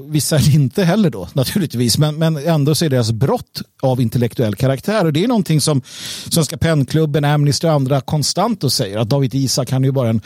Vissa 0.09 0.35
är 0.35 0.55
inte 0.55 0.83
heller 0.83 1.09
då 1.09 1.27
naturligtvis, 1.33 1.97
men, 1.97 2.15
men 2.15 2.37
ändå 2.37 2.75
så 2.75 2.85
är 2.85 2.89
deras 2.89 3.11
brott 3.11 3.61
av 3.81 4.01
intellektuell 4.01 4.55
karaktär. 4.55 5.05
Och 5.05 5.13
det 5.13 5.23
är 5.23 5.27
någonting 5.27 5.61
som 5.61 5.81
Svenska 6.29 6.57
pennklubben, 6.57 7.25
Amnesty 7.25 7.67
och 7.67 7.73
andra 7.73 8.01
konstant 8.01 8.63
och 8.63 8.71
säger 8.71 8.97
att 8.97 9.09
David 9.09 9.35
Isak 9.35 9.71
han 9.71 9.83
är 9.83 9.87
ju 9.87 9.91
bara 9.91 10.09
en 10.09 10.21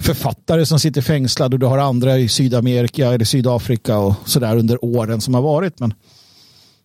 författare 0.00 0.66
som 0.66 0.80
sitter 0.80 1.02
fängslad 1.02 1.54
och 1.54 1.60
du 1.60 1.66
har 1.66 1.78
andra 1.78 2.18
i 2.18 2.28
Sydamerika 2.28 3.12
eller 3.12 3.24
Sydafrika 3.24 3.98
och 3.98 4.14
sådär 4.26 4.56
under 4.56 4.84
åren 4.84 5.20
som 5.20 5.34
har 5.34 5.42
varit. 5.42 5.80
Men 5.80 5.94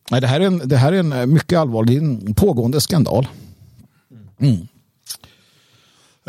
Nej, 0.09 0.21
det, 0.21 0.27
här 0.27 0.39
är 0.39 0.45
en, 0.45 0.61
det 0.65 0.77
här 0.77 0.93
är 0.93 0.99
en 0.99 1.13
eh, 1.13 1.25
mycket 1.25 1.59
allvarlig 1.59 1.97
en 1.97 2.33
pågående 2.33 2.81
skandal. 2.81 3.27
Mm. 4.41 4.67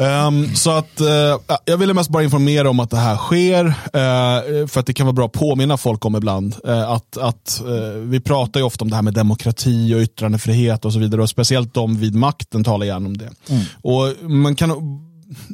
Um, 0.00 0.54
så 0.54 0.70
att 0.70 1.00
uh, 1.00 1.56
jag 1.64 1.76
ville 1.76 1.94
mest 1.94 2.10
bara 2.10 2.22
informera 2.22 2.70
om 2.70 2.80
att 2.80 2.90
det 2.90 2.96
här 2.96 3.16
sker. 3.16 3.66
Uh, 3.66 4.66
för 4.66 4.80
att 4.80 4.86
det 4.86 4.92
kan 4.92 5.06
vara 5.06 5.14
bra 5.14 5.26
att 5.26 5.32
påminna 5.32 5.76
folk 5.76 6.04
om 6.04 6.16
ibland. 6.16 6.54
Uh, 6.68 6.90
att, 6.90 7.16
att 7.16 7.62
vi 8.02 8.20
pratar 8.20 8.60
ju 8.60 8.66
ofta 8.66 8.84
om 8.84 8.90
det 8.90 8.96
här 8.96 9.02
med 9.02 9.14
demokrati 9.14 9.94
och 9.94 10.00
yttrandefrihet 10.00 10.84
och 10.84 10.92
så 10.92 10.98
vidare. 10.98 11.22
Och 11.22 11.28
speciellt 11.28 11.74
de 11.74 11.96
vid 11.96 12.14
makten 12.14 12.64
talar 12.64 12.86
gärna 12.86 13.06
om 13.06 13.16
det. 13.16 13.30
Mm. 13.48 13.64
Och 13.82 14.30
man 14.30 14.54
kan 14.54 14.70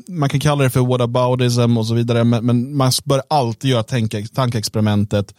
man 0.09 0.29
kan 0.29 0.41
kalla 0.41 0.65
det 0.65 0.71
för 0.71 0.81
whataboutism 0.81 1.79
och 1.79 1.87
så 1.87 1.95
vidare, 1.95 2.25
men, 2.25 2.47
men 2.47 2.77
man 2.77 2.93
bör 3.05 3.23
alltid 3.29 3.71
göra 3.71 3.83
tankeexperimentet 4.35 5.35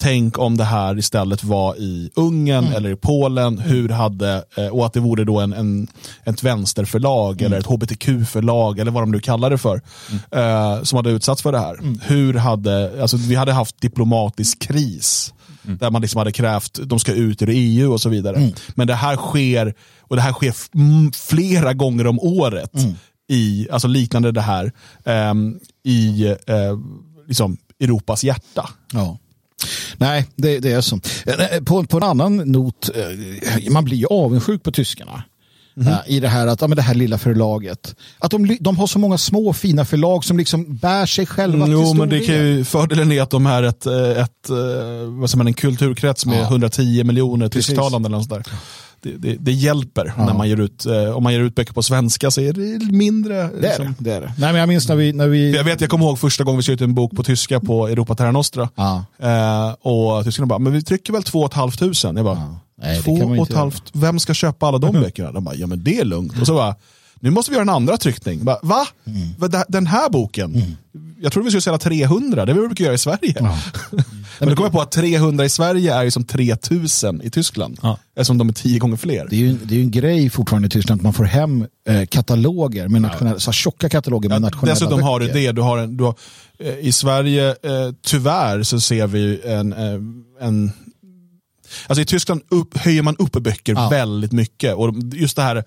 tänk 0.00 0.38
om 0.38 0.56
det 0.56 0.64
här 0.64 0.98
istället 0.98 1.44
var 1.44 1.76
i 1.76 2.10
Ungern 2.14 2.64
mm. 2.64 2.76
eller 2.76 2.90
i 2.90 2.96
Polen, 2.96 3.58
hur 3.58 3.88
hade, 3.88 4.44
eh, 4.56 4.66
och 4.66 4.86
att 4.86 4.92
det 4.92 5.00
vore 5.00 5.24
då 5.24 5.40
en, 5.40 5.52
en, 5.52 5.88
ett 6.24 6.42
vänsterförlag 6.42 7.40
mm. 7.40 7.46
eller 7.46 7.60
ett 7.60 7.66
hbtq-förlag 7.66 8.78
eller 8.78 8.90
vad 8.90 9.02
de 9.02 9.10
nu 9.10 9.20
kallar 9.20 9.50
det 9.50 9.58
för, 9.58 9.82
mm. 10.10 10.76
eh, 10.76 10.82
som 10.82 10.96
hade 10.96 11.10
utsatts 11.10 11.42
för 11.42 11.52
det 11.52 11.58
här. 11.58 11.74
Mm. 11.74 12.00
Hur 12.02 12.34
hade, 12.34 13.02
alltså 13.02 13.16
vi 13.16 13.34
hade 13.34 13.52
haft 13.52 13.80
diplomatisk 13.80 14.58
kris 14.58 15.34
mm. 15.64 15.78
där 15.78 15.90
man 15.90 16.02
liksom 16.02 16.18
hade 16.18 16.32
krävt, 16.32 16.78
de 16.82 16.98
ska 16.98 17.12
ut 17.12 17.42
ur 17.42 17.48
EU 17.52 17.92
och 17.92 18.00
så 18.00 18.08
vidare. 18.08 18.36
Mm. 18.36 18.52
Men 18.74 18.86
det 18.86 18.94
här 18.94 19.16
sker, 19.16 19.74
och 20.00 20.16
det 20.16 20.22
här 20.22 20.32
sker 20.32 20.54
flera 21.28 21.72
gånger 21.72 22.06
om 22.06 22.18
året, 22.18 22.72
i, 23.30 23.68
alltså 23.70 23.88
liknande 23.88 24.32
det 24.32 24.40
här, 24.40 24.72
eh, 25.04 25.34
i 25.84 26.26
eh, 26.46 26.78
liksom 27.26 27.56
Europas 27.80 28.24
hjärta. 28.24 28.68
Ja. 28.92 29.18
Nej, 29.96 30.26
det, 30.36 30.58
det 30.58 30.72
är 30.72 30.80
så. 30.80 31.00
Eh, 31.26 31.62
på, 31.64 31.84
på 31.84 31.96
en 31.96 32.02
annan 32.02 32.36
not, 32.36 32.90
eh, 32.94 33.72
man 33.72 33.84
blir 33.84 33.96
ju 33.96 34.06
avundsjuk 34.06 34.62
på 34.62 34.72
tyskarna. 34.72 35.22
Mm 35.76 35.92
-hmm. 35.92 35.98
I 36.06 36.20
det 36.20 36.28
här 36.28 36.46
att, 36.46 36.60
ja, 36.60 36.66
men 36.66 36.76
det 36.76 36.82
här 36.82 36.94
lilla 36.94 37.18
förlaget. 37.18 37.94
Att 38.18 38.30
de, 38.30 38.56
de 38.60 38.76
har 38.76 38.86
så 38.86 38.98
många 38.98 39.18
små 39.18 39.52
fina 39.52 39.84
förlag 39.84 40.24
som 40.24 40.38
liksom 40.38 40.76
bär 40.76 41.06
sig 41.06 41.26
själva 41.26 41.66
mm, 41.66 41.72
Jo, 41.72 41.94
men 41.94 42.08
det 42.08 42.20
kan 42.20 42.34
ju, 42.34 42.64
fördelen 42.64 43.12
är 43.12 43.22
att 43.22 43.30
de 43.30 43.46
är 43.46 43.62
ett, 43.62 43.86
ett 43.86 44.48
vad 45.06 45.30
säger 45.30 45.36
man, 45.36 45.46
en 45.46 45.54
kulturkrets 45.54 46.26
med 46.26 46.38
ja. 46.38 46.42
110 46.42 47.04
miljoner 47.04 47.48
tysktalande 47.48 48.08
eller 48.08 48.20
sådär 48.20 48.42
det, 49.00 49.16
det, 49.16 49.36
det 49.40 49.52
hjälper 49.52 50.14
ja. 50.16 50.26
när 50.26 50.34
man 50.34 50.48
ger 50.48 50.60
ut, 50.60 50.86
eh, 50.86 51.16
om 51.16 51.22
man 51.22 51.32
ger 51.32 51.40
ut 51.40 51.54
böcker 51.54 51.72
på 51.72 51.82
svenska 51.82 52.30
så 52.30 52.40
är 52.40 52.52
det 52.52 52.92
mindre. 52.92 53.34
Det 53.34 53.42
är 53.42 53.60
liksom. 53.60 53.94
det. 53.98 54.10
det, 54.10 54.16
är 54.16 54.20
det. 54.20 54.32
Nej, 54.38 54.52
men 54.52 54.60
jag 54.60 54.68
minns 54.68 54.88
när 54.88 54.96
vi... 54.96 55.12
När 55.12 55.28
vi... 55.28 55.56
Jag, 55.56 55.64
vet, 55.64 55.80
jag 55.80 55.90
kommer 55.90 56.04
ihåg 56.04 56.18
första 56.18 56.44
gången 56.44 56.56
vi 56.56 56.62
skrev 56.62 56.74
ut 56.74 56.80
en 56.80 56.94
bok 56.94 57.16
på 57.16 57.22
tyska 57.22 57.60
på 57.60 57.88
Europa 57.88 58.14
Terra 58.14 58.32
Nostra. 58.32 58.68
Ja. 58.74 59.04
Eh, 59.18 59.72
och 59.80 60.24
tyskarna 60.24 60.46
bara, 60.46 60.58
men 60.58 60.72
vi 60.72 60.82
trycker 60.82 61.12
väl 61.12 61.22
två 61.22 61.40
och 61.40 61.50
ett 61.50 61.54
halvt 61.54 61.78
tusen. 61.78 62.16
Jag 62.16 62.24
bara, 62.24 62.34
ja. 62.34 62.60
Nej, 62.82 63.02
två 63.02 63.12
och 63.12 63.50
ett 63.50 63.56
halvt, 63.56 63.82
vem 63.92 64.18
ska 64.18 64.34
köpa 64.34 64.66
alla 64.66 64.78
de 64.78 64.92
böckerna? 65.00 65.32
De 65.32 65.44
bara, 65.44 65.54
ja 65.54 65.66
men 65.66 65.84
det 65.84 66.00
är 66.00 66.04
lugnt. 66.04 66.40
Och 66.40 66.46
så 66.46 66.54
bara, 66.54 66.74
nu 67.20 67.30
måste 67.30 67.50
vi 67.50 67.54
göra 67.54 67.62
en 67.62 67.68
andra 67.68 67.96
tryckning. 67.96 68.44
Bara, 68.44 68.58
Va? 68.62 68.86
Mm. 69.06 69.50
Den 69.68 69.86
här 69.86 70.10
boken? 70.10 70.54
Mm. 70.54 70.76
Jag 71.20 71.32
trodde 71.32 71.44
vi 71.44 71.50
skulle 71.50 71.60
sälja 71.60 71.78
300, 71.78 72.46
det 72.46 72.52
är 72.52 72.54
vad 72.54 72.62
vi 72.62 72.68
brukar 72.68 72.84
göra 72.84 72.94
i 72.94 72.98
Sverige. 72.98 73.34
Ja. 73.40 73.58
Men 74.38 74.48
då 74.48 74.56
kom 74.56 74.64
jag 74.64 74.72
på 74.72 74.80
att 74.80 74.92
300 74.92 75.44
i 75.44 75.48
Sverige 75.48 75.94
är 75.94 76.02
ju 76.02 76.10
som 76.10 76.24
3000 76.24 77.22
i 77.22 77.30
Tyskland. 77.30 77.78
Ja. 77.82 77.98
Eftersom 78.16 78.38
de 78.38 78.48
är 78.48 78.52
tio 78.52 78.78
gånger 78.78 78.96
fler. 78.96 79.26
Det 79.30 79.36
är 79.36 79.40
ju, 79.40 79.56
det 79.64 79.74
är 79.74 79.76
ju 79.76 79.82
en 79.82 79.90
grej 79.90 80.30
fortfarande 80.30 80.66
i 80.66 80.70
Tyskland 80.70 81.00
att 81.00 81.02
man 81.02 81.12
får 81.12 81.24
hem 81.24 81.66
eh, 81.88 82.06
kataloger 82.06 82.88
med 82.88 83.02
nationella, 83.02 83.36
ja. 83.36 83.40
så 83.40 83.52
tjocka 83.52 83.88
kataloger 83.88 84.28
med 84.28 84.36
ja, 84.36 84.40
nationella 84.40 84.74
Dessutom 84.74 84.96
böcker. 84.96 85.06
har 85.06 85.20
du 85.20 85.28
det, 85.28 85.52
du 85.52 85.62
har 85.62 85.78
en, 85.78 85.96
du 85.96 86.04
har, 86.04 86.14
eh, 86.58 86.78
i 86.78 86.92
Sverige, 86.92 87.48
eh, 87.48 87.92
tyvärr 88.06 88.62
så 88.62 88.80
ser 88.80 89.06
vi 89.06 89.40
en, 89.44 89.72
eh, 89.72 90.46
en 90.46 90.72
Alltså 91.86 92.02
i 92.02 92.04
Tyskland 92.04 92.42
upp, 92.48 92.76
höjer 92.76 93.02
man 93.02 93.16
upp 93.16 93.32
böcker 93.32 93.74
ja. 93.74 93.88
väldigt 93.88 94.32
mycket. 94.32 94.74
Och 94.74 94.94
just 95.12 95.36
det 95.36 95.42
här 95.42 95.64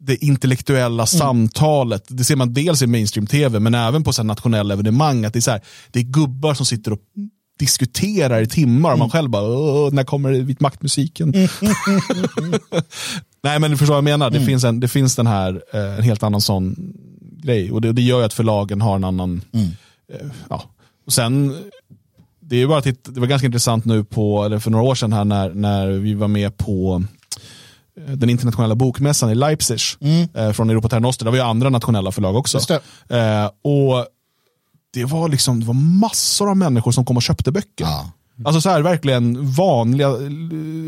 det 0.00 0.24
intellektuella 0.24 1.02
mm. 1.02 1.06
samtalet. 1.06 2.04
Det 2.08 2.24
ser 2.24 2.36
man 2.36 2.54
dels 2.54 2.82
i 2.82 2.86
mainstream-tv 2.86 3.60
men 3.60 3.74
även 3.74 4.04
på 4.04 4.12
så 4.12 4.22
nationella 4.22 4.74
evenemang. 4.74 5.24
Att 5.24 5.32
det, 5.32 5.38
är 5.38 5.40
så 5.40 5.50
här, 5.50 5.60
det 5.90 5.98
är 5.98 6.04
gubbar 6.04 6.54
som 6.54 6.66
sitter 6.66 6.92
och 6.92 7.00
diskuterar 7.58 8.40
i 8.40 8.46
timmar. 8.46 8.92
Och 8.92 8.98
man 8.98 9.10
själv 9.10 9.30
bara, 9.30 9.42
"Åh, 9.42 9.88
när 9.92 10.04
kommer 10.04 10.30
vit 10.32 10.60
maktmusiken? 10.60 11.30
Nej 13.42 13.58
men 13.60 13.70
du 13.70 13.76
förstår 13.76 13.94
vad 13.94 13.96
jag 13.96 14.04
menar, 14.18 14.30
det, 14.30 14.40
finns, 14.40 14.64
en, 14.64 14.80
det 14.80 14.88
finns 14.88 15.16
den 15.16 15.26
här, 15.26 15.62
eh, 15.74 15.96
en 15.98 16.02
helt 16.02 16.22
annan 16.22 16.40
sån 16.40 16.92
grej. 17.42 17.72
Och 17.72 17.80
det, 17.80 17.92
det 17.92 18.02
gör 18.02 18.18
ju 18.18 18.24
att 18.24 18.32
förlagen 18.32 18.80
har 18.80 18.96
en 18.96 19.04
annan, 19.04 19.40
eh, 19.52 20.26
ja. 20.50 20.62
Och 21.06 21.12
sen, 21.12 21.56
det 22.40 22.62
är 22.62 22.66
bara 22.66 22.82
titta, 22.82 23.10
det 23.10 23.20
var 23.20 23.26
ganska 23.26 23.46
intressant 23.46 23.84
nu 23.84 24.04
på, 24.04 24.44
eller 24.44 24.58
för 24.58 24.70
några 24.70 24.84
år 24.84 24.94
sedan 24.94 25.12
här 25.12 25.24
när, 25.24 25.50
när 25.54 25.88
vi 25.88 26.14
var 26.14 26.28
med 26.28 26.56
på 26.56 27.02
eh, 28.06 28.12
den 28.12 28.30
internationella 28.30 28.74
bokmässan 28.74 29.30
i 29.30 29.34
Leipzig 29.34 29.78
eh, 30.34 30.52
från 30.52 30.70
Europa 30.70 30.88
Terra 30.88 31.00
Nostra. 31.00 31.24
Det 31.24 31.30
var 31.30 31.38
ju 31.38 31.44
andra 31.44 31.70
nationella 31.70 32.12
förlag 32.12 32.36
också. 32.36 32.58
Eh, 33.08 33.46
och 33.46 34.06
det 34.94 35.04
var 35.04 35.28
liksom 35.28 35.60
det 35.60 35.66
var 35.66 35.74
massor 35.74 36.50
av 36.50 36.56
människor 36.56 36.92
som 36.92 37.04
kom 37.04 37.16
och 37.16 37.22
köpte 37.22 37.52
böcker. 37.52 37.84
Ja. 37.84 38.10
Alltså 38.44 38.60
så 38.60 38.68
här 38.70 38.82
verkligen 38.82 39.52
vanliga 39.52 40.08
eh, 40.08 40.20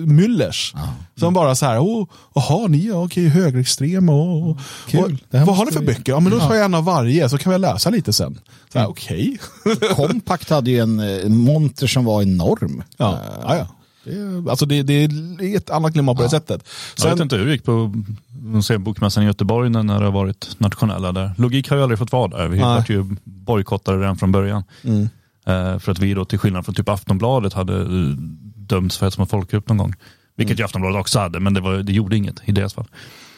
myllers. 0.06 0.74
Som 1.16 1.34
bara 1.34 1.54
så 1.54 1.66
här, 1.66 1.78
oh, 1.82 2.06
jaha, 2.34 2.66
ni 2.68 2.86
är 2.86 3.04
okej, 3.04 3.28
högerextrema. 3.28 4.12
Och, 4.12 4.50
och, 4.50 4.58
Kul. 4.88 5.18
och, 5.32 5.38
vad 5.46 5.56
har 5.56 5.64
ni 5.66 5.72
för 5.72 5.80
vi- 5.80 5.86
böcker? 5.86 6.12
Ja, 6.12 6.20
men 6.20 6.32
då 6.32 6.38
tar 6.38 6.54
jag 6.54 6.64
en 6.64 6.74
av 6.74 6.84
varje 6.84 7.28
så 7.28 7.38
kan 7.38 7.52
vi 7.52 7.58
läsa 7.58 7.90
lite 7.90 8.12
sen. 8.12 8.38
Så 8.72 8.78
här, 8.78 8.86
Okej. 8.88 9.38
Compact 9.96 10.50
hade 10.50 10.70
ju 10.70 10.78
en 10.78 11.00
eh, 11.00 11.28
monter 11.28 11.86
som 11.86 12.04
var 12.04 12.22
enorm. 12.22 12.82
Ja, 12.96 13.18
ja, 13.42 13.56
ja. 13.56 13.66
Det, 14.04 14.10
är- 14.10 14.50
alltså 14.50 14.66
det, 14.66 14.82
det 14.82 14.92
är 14.94 15.56
ett 15.56 15.70
annat 15.70 15.92
klimat 15.92 16.16
på 16.16 16.22
det 16.22 16.30
sättet. 16.30 16.62
Jag 16.98 17.04
vet 17.04 17.12
Sen, 17.18 17.22
inte 17.22 17.36
hur 17.36 17.46
det 17.46 17.52
gick 17.52 17.64
på 17.64 17.92
de 18.40 18.62
ser 18.62 18.78
bokmässan 18.78 19.22
i 19.22 19.26
Göteborg 19.26 19.70
när 19.70 19.82
det 19.82 20.04
har 20.04 20.12
varit 20.12 20.56
nationella 20.58 21.12
där. 21.12 21.32
Logik 21.36 21.70
har 21.70 21.76
ju 21.76 21.82
aldrig 21.82 21.98
fått 21.98 22.12
vara 22.12 22.28
där. 22.28 22.48
Vi 22.48 22.58
Nej. 22.58 22.66
var 22.66 22.84
ju 22.88 23.16
bojkottade 23.24 23.98
redan 23.98 24.16
från 24.16 24.32
början. 24.32 24.64
Mm. 24.82 25.08
Eh, 25.46 25.78
för 25.78 25.92
att 25.92 25.98
vi 25.98 26.14
då 26.14 26.24
till 26.24 26.38
skillnad 26.38 26.64
från 26.64 26.74
typ 26.74 26.88
Aftonbladet 26.88 27.52
hade 27.52 27.80
eh, 27.80 28.16
dömts 28.56 28.98
för 28.98 29.06
hets 29.06 29.18
mot 29.18 29.30
folkgrupp 29.30 29.68
någon 29.68 29.78
gång. 29.78 29.94
Vilket 30.36 30.60
ju 30.60 30.64
Aftonbladet 30.64 31.00
också 31.00 31.18
hade, 31.18 31.40
men 31.40 31.54
det, 31.54 31.60
var, 31.60 31.72
det 31.72 31.92
gjorde 31.92 32.16
inget 32.16 32.42
i 32.44 32.52
deras 32.52 32.74
fall. 32.74 32.88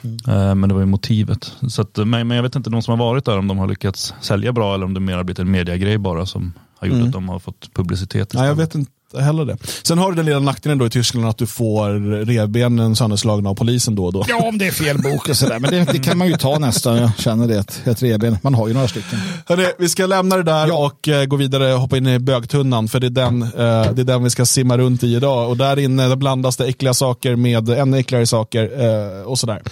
Eh, 0.04 0.54
men 0.54 0.68
det 0.68 0.74
var 0.74 0.80
ju 0.80 0.86
motivet. 0.86 1.56
Så 1.68 1.82
att, 1.82 1.96
men, 1.96 2.28
men 2.28 2.30
jag 2.30 2.42
vet 2.42 2.56
inte, 2.56 2.70
de 2.70 2.82
som 2.82 2.98
har 2.98 3.06
varit 3.06 3.24
där, 3.24 3.38
om 3.38 3.48
de 3.48 3.58
har 3.58 3.68
lyckats 3.68 4.14
sälja 4.20 4.52
bra 4.52 4.74
eller 4.74 4.84
om 4.84 4.94
det 4.94 5.00
mer 5.00 5.16
har 5.16 5.24
blivit 5.24 5.38
en 5.38 5.50
mediagrej 5.50 5.98
bara 5.98 6.26
som 6.26 6.52
har 6.78 6.88
gjort 6.88 7.06
att 7.06 7.12
de 7.12 7.28
har 7.28 7.38
fått 7.38 7.74
publicitet. 7.74 8.34
nej, 8.34 8.46
jag 8.46 8.54
vet 8.54 8.74
inte 8.74 8.90
heller 9.20 9.44
det. 9.44 9.57
Sen 9.83 9.98
har 9.98 10.11
du 10.11 10.16
den 10.16 10.27
lilla 10.27 10.38
nackdelen 10.38 10.79
då 10.79 10.87
i 10.87 10.90
Tyskland 10.90 11.27
att 11.27 11.38
du 11.38 11.46
får 11.46 12.25
revbenen 12.25 12.96
sönderslagna 12.96 13.51
av 13.51 13.55
polisen 13.55 13.94
då 13.94 14.05
och 14.05 14.12
då. 14.12 14.25
Ja, 14.29 14.48
om 14.48 14.59
det 14.59 14.66
är 14.66 14.72
fel 14.72 14.98
bok 14.98 15.29
och 15.29 15.37
sådär. 15.37 15.59
Men 15.59 15.70
det, 15.70 15.92
det 15.92 15.98
kan 15.98 16.18
man 16.18 16.29
ju 16.29 16.37
ta 16.37 16.59
nästan. 16.59 16.96
Jag 16.96 17.11
känner 17.18 17.48
det. 17.48 17.59
Ett, 17.59 17.83
ett 17.85 18.03
revben. 18.03 18.38
Man 18.42 18.55
har 18.55 18.68
ju 18.68 18.75
några 18.75 18.88
stycken. 18.88 19.18
Hörrni, 19.46 19.66
vi 19.79 19.88
ska 19.88 20.07
lämna 20.07 20.37
det 20.37 20.42
där 20.42 20.85
och 20.85 21.09
eh, 21.09 21.25
gå 21.25 21.37
vidare 21.37 21.75
och 21.75 21.81
hoppa 21.81 21.96
in 21.96 22.07
i 22.07 22.18
bögtunnan 22.18 22.88
för 22.88 23.01
det 23.01 23.07
är, 23.07 23.11
den, 23.11 23.42
eh, 23.42 23.48
det 23.92 24.03
är 24.03 24.05
den 24.05 24.25
vi 24.25 24.31
ska 24.31 24.46
simma 24.46 24.79
runt 24.79 25.03
i 25.03 25.14
idag. 25.14 25.51
Och 25.51 25.57
där 25.57 25.79
inne 25.79 26.09
där 26.09 26.16
blandas 26.16 26.57
det 26.57 26.66
äckliga 26.66 26.94
saker 26.94 27.37
med 27.37 27.68
ännu 27.68 27.98
äckligare 27.98 28.27
saker 28.27 28.70
eh, 28.85 29.22
och 29.22 29.38
sådär. 29.38 29.62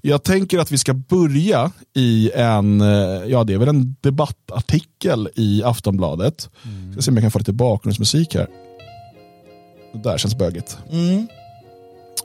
Jag 0.00 0.22
tänker 0.22 0.58
att 0.58 0.72
vi 0.72 0.78
ska 0.78 0.94
börja 0.94 1.70
i 1.96 2.30
en, 2.34 2.80
eh, 2.80 2.88
ja 3.26 3.44
det 3.44 3.54
är 3.54 3.58
väl 3.58 3.68
en 3.68 3.96
debattartikel 4.00 5.28
i 5.34 5.62
Aftonbladet. 5.64 6.50
Ska 6.92 7.02
se 7.02 7.10
om 7.10 7.16
jag 7.16 7.24
kan 7.24 7.30
få 7.30 7.38
lite 7.38 7.52
bakgrundsmusik 7.52 8.34
här. 8.34 8.46
Det 10.02 10.10
där 10.10 10.18
känns 10.18 10.34
bögigt. 10.38 10.78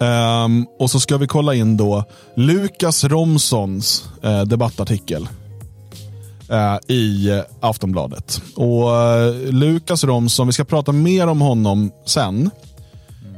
Ehm, 0.02 0.66
och 0.80 0.92
så 0.92 1.00
ska 1.00 1.18
vi 1.18 1.28
kolla 1.28 1.54
in 1.54 1.78
då 1.78 2.04
Lukas 2.36 3.04
Romsons 3.04 4.04
eh, 4.24 4.42
debattartikel 4.42 5.28
eh, 6.50 6.96
i 6.96 7.42
Aftonbladet. 7.60 8.42
Och 8.56 8.96
eh, 8.98 9.34
Lukas 9.36 10.04
Romson, 10.04 10.48
vi 10.48 10.54
ska 10.54 10.64
prata 10.64 10.92
mer 10.92 11.28
om 11.28 11.42
honom 11.42 11.92
sen. 12.06 12.50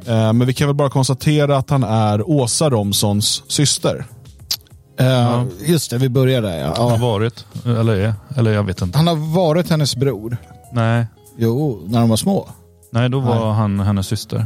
Men 0.07 0.45
vi 0.45 0.53
kan 0.53 0.67
väl 0.67 0.75
bara 0.75 0.89
konstatera 0.89 1.57
att 1.57 1.69
han 1.69 1.83
är 1.83 2.29
Åsa 2.29 2.69
Romsons 2.69 3.43
syster. 3.47 4.05
Eh, 4.99 5.43
Just 5.65 5.91
det, 5.91 5.97
vi 5.97 6.09
börjar 6.09 6.41
där. 6.41 6.57
Ja. 6.59 6.73
Har 6.77 6.91
Ja. 6.91 6.97
varit, 6.97 7.45
eller 7.65 7.95
är, 7.95 8.13
eller 8.37 8.51
jag 8.53 8.63
vet 8.63 8.81
inte. 8.81 8.97
Han 8.97 9.07
har 9.07 9.33
varit 9.35 9.69
hennes 9.69 9.95
bror. 9.95 10.37
Nej, 10.73 11.05
Jo, 11.37 11.81
när 11.87 11.99
de 11.99 12.09
var 12.09 12.17
små. 12.17 12.49
Nej 12.95 13.09
då 13.09 13.19
var 13.19 13.51
han 13.53 13.79
hennes 13.79 14.07
syster. 14.07 14.45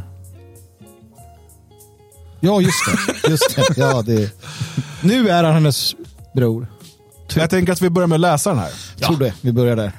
Ja, 2.40 2.62
just 2.62 2.86
det. 2.86 3.30
Just 3.30 3.56
det. 3.56 3.78
Ja, 3.78 4.02
det. 4.02 4.34
Nu 5.04 5.30
är 5.30 5.44
han 5.44 5.54
hennes 5.54 5.96
bror. 6.34 6.68
Jag 7.36 7.50
tänker 7.50 7.74
att 7.74 7.82
vi 7.82 7.90
börjar 7.90 8.08
med 8.08 8.16
att 8.16 8.22
läsa 8.22 8.50
den 8.50 8.60
här. 8.60 8.72
Tror 8.98 9.18
det. 9.18 9.34
Vi 9.42 9.52
börjar 9.52 9.76
där. 9.76 9.92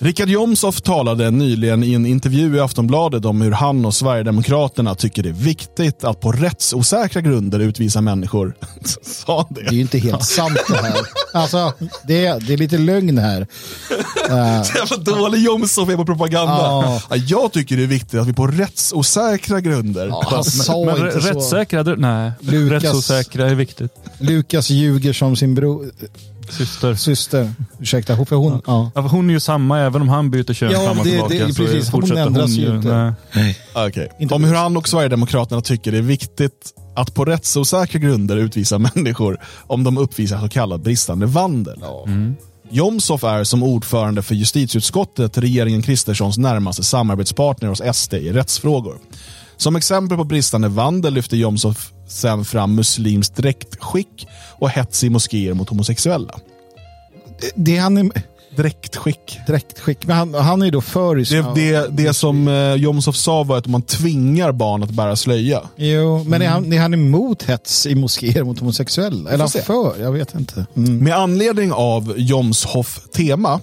Richard 0.00 0.28
Jomshof 0.28 0.80
talade 0.80 1.30
nyligen 1.30 1.84
i 1.84 1.94
en 1.94 2.06
intervju 2.06 2.56
i 2.56 2.60
Aftonbladet 2.60 3.24
om 3.24 3.40
hur 3.40 3.52
han 3.52 3.84
och 3.84 3.94
Sverigedemokraterna 3.94 4.94
tycker 4.94 5.22
det 5.22 5.28
är 5.28 5.32
viktigt 5.32 6.04
att 6.04 6.20
på 6.20 6.32
rättsosäkra 6.32 7.20
grunder 7.20 7.58
utvisa 7.58 8.00
människor. 8.00 8.54
Sa 9.02 9.36
han 9.36 9.46
Det 9.50 9.60
är 9.60 9.64
det? 9.70 9.74
ju 9.74 9.80
inte 9.80 9.98
helt 9.98 10.24
sant 10.24 10.58
det 10.68 10.74
här. 10.82 10.94
Alltså, 11.32 11.72
det 12.06 12.26
är, 12.26 12.40
det 12.40 12.52
är 12.52 12.56
lite 12.56 12.78
lögn 12.78 13.18
här. 13.18 13.46
Så 14.64 14.78
jävla 14.78 14.96
dålig 14.96 15.38
Jomshof 15.44 15.88
är 15.88 15.96
på 15.96 16.04
propaganda. 16.04 16.52
Ja. 16.52 17.02
Ja, 17.10 17.16
jag 17.16 17.52
tycker 17.52 17.76
det 17.76 17.82
är 17.82 17.86
viktigt 17.86 18.20
att 18.20 18.26
vi 18.28 18.32
på 18.32 18.46
rättsosäkra 18.46 19.60
grunder. 19.60 20.06
ja, 20.06 20.24
han 20.30 20.44
sa 20.44 20.84
Men 20.84 21.06
inte 21.06 21.20
så. 21.20 21.28
rättssäkra, 21.28 21.82
det- 21.82 21.96
nej. 21.96 22.32
Lukas- 22.40 22.70
Rättsosäkra 22.70 23.50
är 23.50 23.54
viktigt. 23.54 23.92
Lukas 24.18 24.70
ljuger 24.70 25.12
som 25.12 25.36
sin 25.36 25.54
bror, 25.54 25.90
Syster. 26.50 26.94
syster. 26.94 27.52
Ursäkta, 27.80 28.24
för 28.26 28.36
hon... 28.36 28.62
Ja. 28.66 28.90
Ja, 28.94 29.02
för 29.02 29.08
hon 29.08 29.28
är 29.30 29.34
ju 29.34 29.40
samma 29.40 29.80
även 29.80 30.02
om 30.02 30.08
han 30.08 30.30
byter 30.30 30.52
kön 30.54 30.70
Ja, 30.72 30.80
fram 30.86 30.98
och 30.98 31.04
det- 31.04 31.10
tillbaka. 31.10 31.34
det- 31.46 31.54
så 31.54 31.62
precis. 31.62 31.90
Hon 31.90 32.00
fortsätter 32.00 32.22
ändras 32.26 32.50
ju 32.50 32.76
inte. 32.76 33.14
nej. 33.32 33.58
Okej. 33.74 34.08
Inte 34.20 34.34
Om 34.34 34.44
hur 34.44 34.54
han 34.54 34.76
och 34.76 34.88
Sverigedemokraterna 34.88 35.60
tycker 35.60 35.92
det 35.92 35.98
är 35.98 36.02
viktigt 36.02 36.72
att 36.96 37.14
på 37.14 37.24
rättsosäkra 37.24 37.98
grunder 38.00 38.36
utvisa 38.36 38.78
människor 38.94 39.38
om 39.66 39.84
de 39.84 39.98
uppvisar 39.98 40.40
så 40.40 40.48
kallad 40.48 40.80
bristande 40.82 41.26
vandel. 41.26 41.78
Jomshof 42.70 43.24
är 43.24 43.44
som 43.44 43.62
ordförande 43.62 44.22
för 44.22 44.34
justitieutskottet 44.34 45.38
regeringen 45.38 45.82
Kristerssons 45.82 46.38
närmaste 46.38 46.82
samarbetspartner 46.84 47.68
hos 47.68 47.82
SD 47.96 48.14
i 48.14 48.32
rättsfrågor. 48.32 48.98
Som 49.56 49.76
exempel 49.76 50.16
på 50.18 50.24
bristande 50.24 50.68
vandel 50.68 51.14
lyfter 51.14 51.36
Jomshof 51.36 51.90
sen 52.08 52.44
fram 52.44 52.74
muslimskt 52.74 53.36
dräktskick 53.36 54.26
och 54.50 54.70
hets 54.70 55.04
i 55.04 55.10
moskéer 55.10 55.54
mot 55.54 55.68
homosexuella. 55.68 56.34
Det 57.54 57.76
han 57.76 57.96
är... 57.96 58.10
Dräktskick. 58.56 59.38
Dräktskick. 59.46 60.06
Men 60.06 60.16
han, 60.16 60.34
han 60.34 60.62
är 60.62 60.66
ju 60.66 60.70
då 60.70 60.80
för... 60.80 61.16
Det, 61.16 61.54
det, 61.54 61.88
det 61.90 62.14
som 62.14 62.48
eh, 62.48 62.74
Jomshof 62.74 63.16
sa 63.16 63.42
var 63.42 63.58
att 63.58 63.66
man 63.66 63.82
tvingar 63.82 64.52
barn 64.52 64.82
att 64.82 64.90
bära 64.90 65.16
slöja. 65.16 65.62
Jo, 65.76 66.24
men 66.24 66.42
är, 66.42 66.48
han, 66.48 66.72
är 66.72 66.80
han 66.80 66.94
emot 66.94 67.42
hets 67.42 67.86
i 67.86 67.94
moskéer 67.94 68.42
mot 68.42 68.58
homosexuella? 68.58 69.30
Eller 69.30 69.46
se. 69.46 69.62
för? 69.62 70.00
Jag 70.00 70.12
vet 70.12 70.34
inte. 70.34 70.66
Mm. 70.76 70.98
Med 70.98 71.16
anledning 71.16 71.72
av 71.72 72.14
Jomshof 72.16 73.00
tema, 73.12 73.60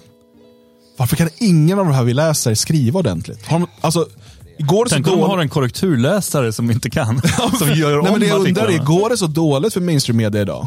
varför 0.96 1.16
kan 1.16 1.28
ingen 1.38 1.78
av 1.78 1.84
de 1.84 1.94
här 1.94 2.04
vi 2.04 2.14
läser 2.14 2.54
skriva 2.54 2.98
ordentligt? 2.98 3.46
Har 3.46 3.58
de, 3.58 3.68
alltså, 3.80 4.06
går 4.58 4.84
det 4.84 4.90
Tänk 4.90 5.06
om 5.06 5.20
de 5.20 5.30
har 5.30 5.38
en 5.38 5.48
korrekturläsare 5.48 6.52
som 6.52 6.70
inte 6.70 6.90
kan. 6.90 7.22
som 7.58 7.72
gör 7.72 7.90
Nej, 7.90 7.98
om 7.98 8.04
men 8.10 8.20
det 8.20 8.26
jag 8.26 8.46
undrar 8.46 8.68
är, 8.68 8.78
går 8.78 9.10
det 9.10 9.16
så 9.16 9.26
dåligt 9.26 9.72
för 9.72 9.80
mainstream 9.80 10.16
media 10.16 10.42
idag? 10.42 10.66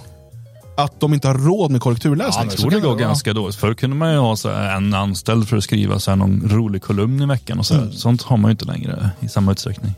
Att 0.78 1.00
de 1.00 1.14
inte 1.14 1.28
har 1.28 1.36
råd 1.36 1.72
med 1.72 1.82
korrekturläsning? 1.82 2.46
Jag 2.50 2.58
tror 2.58 2.72
det 2.72 2.80
går 2.80 2.96
ganska 2.96 3.34
dåligt. 3.34 3.56
Förr 3.56 3.74
kunde 3.74 3.96
man 3.96 4.12
ju 4.12 4.18
ha 4.18 4.36
så 4.36 4.50
en 4.50 4.94
anställd 4.94 5.48
för 5.50 5.58
att 5.58 5.64
skriva 5.64 6.00
så 6.00 6.12
här 6.12 6.16
någon 6.16 6.50
rolig 6.50 6.82
kolumn 6.82 7.22
i 7.22 7.26
veckan. 7.26 7.60
och 7.60 7.66
så. 7.66 7.74
Mm. 7.74 7.92
Sånt 7.92 8.22
har 8.22 8.38
man 8.38 8.50
ju 8.50 8.52
inte 8.52 8.66
längre 8.66 9.10
i 9.20 9.28
samma 9.28 9.52
utsträckning. 9.52 9.94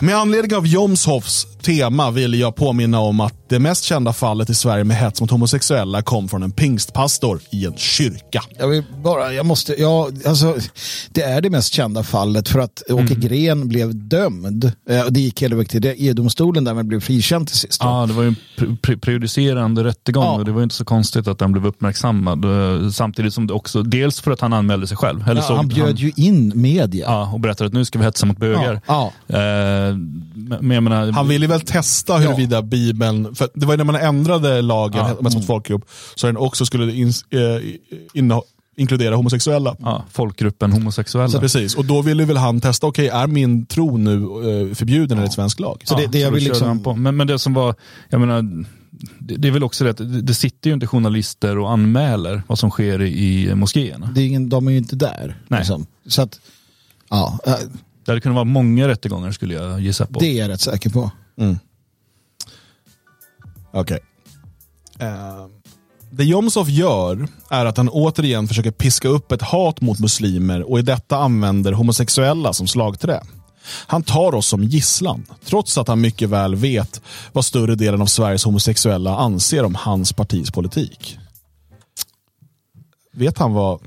Med 0.00 0.16
anledning 0.16 0.56
av 0.56 0.66
Jomshofs 0.66 1.46
tema 1.62 2.10
vill 2.10 2.34
jag 2.40 2.56
påminna 2.56 3.00
om 3.00 3.20
att 3.20 3.34
det 3.48 3.58
mest 3.58 3.84
kända 3.84 4.12
fallet 4.12 4.50
i 4.50 4.54
Sverige 4.54 4.84
med 4.84 4.96
hets 4.96 5.20
mot 5.20 5.30
homosexuella 5.30 6.02
kom 6.02 6.28
från 6.28 6.42
en 6.42 6.50
pingstpastor 6.52 7.40
i 7.50 7.66
en 7.66 7.76
kyrka. 7.76 8.42
Jag 8.58 8.68
vill 8.68 8.84
bara, 9.04 9.32
jag 9.32 9.46
måste, 9.46 9.74
ja, 9.80 10.08
alltså, 10.26 10.56
det 11.10 11.22
är 11.22 11.40
det 11.40 11.50
mest 11.50 11.72
kända 11.74 12.02
fallet 12.02 12.48
för 12.48 12.58
att 12.58 12.82
Åke 12.90 13.14
Gren 13.14 13.68
blev 13.68 13.94
dömd. 14.08 14.64
Eh, 14.90 15.04
Det 15.10 15.20
gick 15.20 15.42
hela 15.42 15.56
vägen 15.56 15.68
till 15.68 15.94
EU-domstolen 15.98 16.64
där 16.64 16.74
men 16.74 16.88
blev 16.88 17.00
frikänd 17.00 17.46
till 17.48 17.56
sist. 17.56 17.78
Ja, 17.80 18.04
det 18.06 18.12
var 18.12 18.22
ju 18.22 18.28
en 18.28 18.36
pre- 18.58 18.78
pre- 18.80 19.00
prejudicerande 19.00 19.84
rättegång 19.84 20.24
Ja. 20.24 20.32
och 20.32 20.44
det 20.44 20.52
var 20.52 20.62
inte 20.62 20.74
så 20.74 20.84
konstigt 20.84 21.28
att 21.28 21.38
den 21.38 21.52
blev 21.52 21.66
uppmärksammad. 21.66 22.44
Eh, 22.84 22.90
Samtidigt 22.90 23.34
som 23.34 23.46
det 23.46 23.54
också, 23.54 23.82
dels 23.82 24.20
för 24.20 24.30
att 24.30 24.40
han 24.40 24.52
anmälde 24.52 24.86
sig 24.86 24.96
själv. 24.96 25.28
Eller 25.28 25.40
Ja, 25.40 25.46
så 25.48 25.54
han 25.56 25.68
bjöd 25.68 25.98
ju 25.98 26.12
in 26.16 26.52
media. 26.54 27.06
ja, 27.06 27.30
och 27.32 27.40
berättade 27.40 27.66
att 27.68 27.74
nu 27.74 27.84
ska 27.84 27.98
vi 27.98 28.04
hetsa 28.04 28.26
mot 28.26 28.38
bögar. 28.38 28.80
Ja, 28.86 29.12
Eh, 29.28 29.41
men 30.60 30.70
jag 30.70 30.82
menar, 30.82 31.12
Han 31.12 31.28
ville 31.28 31.46
väl 31.46 31.60
testa 31.60 32.16
huruvida 32.18 32.62
Bibeln, 32.62 33.34
för 33.34 33.48
det 33.54 33.66
var 33.66 33.72
ju 33.72 33.76
när 33.76 33.84
man 33.84 33.94
ändrade 33.96 34.62
lagen 34.62 34.96
Ja. 34.98 35.06
hets 35.22 35.34
mot 35.34 35.46
folkgrupp, 35.46 35.84
så 36.14 36.26
den 36.26 36.36
också 36.36 36.66
skulle 36.66 36.92
in, 36.92 37.08
eh, 37.08 37.38
inneha- 38.14 38.42
inkludera 38.76 39.16
homosexuella. 39.16 39.76
ja, 39.80 40.04
folkgruppen 40.10 40.72
homosexuella. 40.72 41.28
Så 41.28 41.40
precis, 41.40 41.74
och 41.74 41.84
då 41.84 42.02
ville 42.02 42.24
väl 42.24 42.36
han 42.36 42.60
testa, 42.60 42.86
okej 42.86 43.08
är 43.08 43.26
min 43.26 43.66
tro 43.66 43.96
nu 43.96 44.14
eh, 44.16 44.74
förbjuden 44.74 45.18
enligt 45.18 45.32
svensk 45.32 45.60
lag? 45.60 45.82
Så 45.84 45.96
det- 45.96 46.06
det 46.06 46.18
jag 46.18 46.30
då 46.32 46.34
vill 46.34 46.44
liksom-. 46.44 47.02
Men, 47.02 47.16
men 47.16 47.26
det 47.26 47.38
som 47.38 47.54
var, 47.54 47.74
jag 48.08 48.20
menar, 48.20 48.64
det, 49.18 49.34
det 49.36 49.48
är 49.48 49.52
väl 49.52 49.64
också 49.64 49.84
det 49.84 49.90
att 49.90 50.26
det, 50.26 50.34
sitter 50.34 50.70
ju 50.70 50.74
inte 50.74 50.86
journalister 50.86 51.58
och 51.58 51.70
anmäler 51.72 52.42
vad 52.46 52.58
som 52.58 52.70
sker 52.70 53.02
i, 53.02 53.54
moskéerna. 53.54 54.10
Det 54.14 54.20
är 54.20 54.26
ingen, 54.26 54.48
de 54.48 54.66
är 54.66 54.70
ju 54.72 54.78
inte 54.78 54.96
där. 54.96 55.36
Nej. 55.48 55.60
Liksom. 55.60 55.86
Så 56.06 56.22
att, 56.22 56.40
ja, 57.10 57.38
eh, 57.46 57.54
Det 58.04 58.10
hade 58.10 58.20
kunnat 58.20 58.34
vara 58.34 58.44
många 58.44 58.88
rättegångar 58.88 59.32
skulle 59.32 59.54
jag 59.54 59.80
gissa 59.80 60.06
på. 60.06 60.20
det 60.20 60.26
är 60.26 60.40
jag 60.40 60.48
rätt 60.48 60.60
säker 60.60 60.90
på. 60.90 61.10
Okej. 63.72 63.98
Eh, 64.98 65.46
det 66.10 66.24
Jomshof 66.24 66.68
gör 66.68 67.28
är 67.50 67.66
att 67.66 67.76
han 67.76 67.88
återigen 67.88 68.48
försöker 68.48 68.70
piska 68.70 69.08
upp 69.08 69.32
ett 69.32 69.42
hat 69.42 69.80
mot 69.80 69.98
muslimer 69.98 70.70
och 70.70 70.78
i 70.78 70.82
detta 70.82 71.16
använder 71.16 71.72
homosexuella 71.72 72.52
som 72.52 72.66
slagträ. 72.66 73.22
Han 73.86 74.02
tar 74.02 74.34
oss 74.34 74.46
som 74.46 74.64
gisslan, 74.64 75.26
trots 75.44 75.78
att 75.78 75.88
han 75.88 76.00
mycket 76.00 76.28
väl 76.28 76.54
vet 76.54 77.02
vad 77.32 77.44
större 77.44 77.74
delen 77.74 78.02
av 78.02 78.06
Sveriges 78.06 78.44
homosexuella 78.44 79.16
anser 79.16 79.64
om 79.64 79.74
hans 79.74 80.12
partis 80.12 80.50
politik. 80.50 81.18
Vet 83.12 83.38
han 83.38 83.52
vad... 83.52 83.80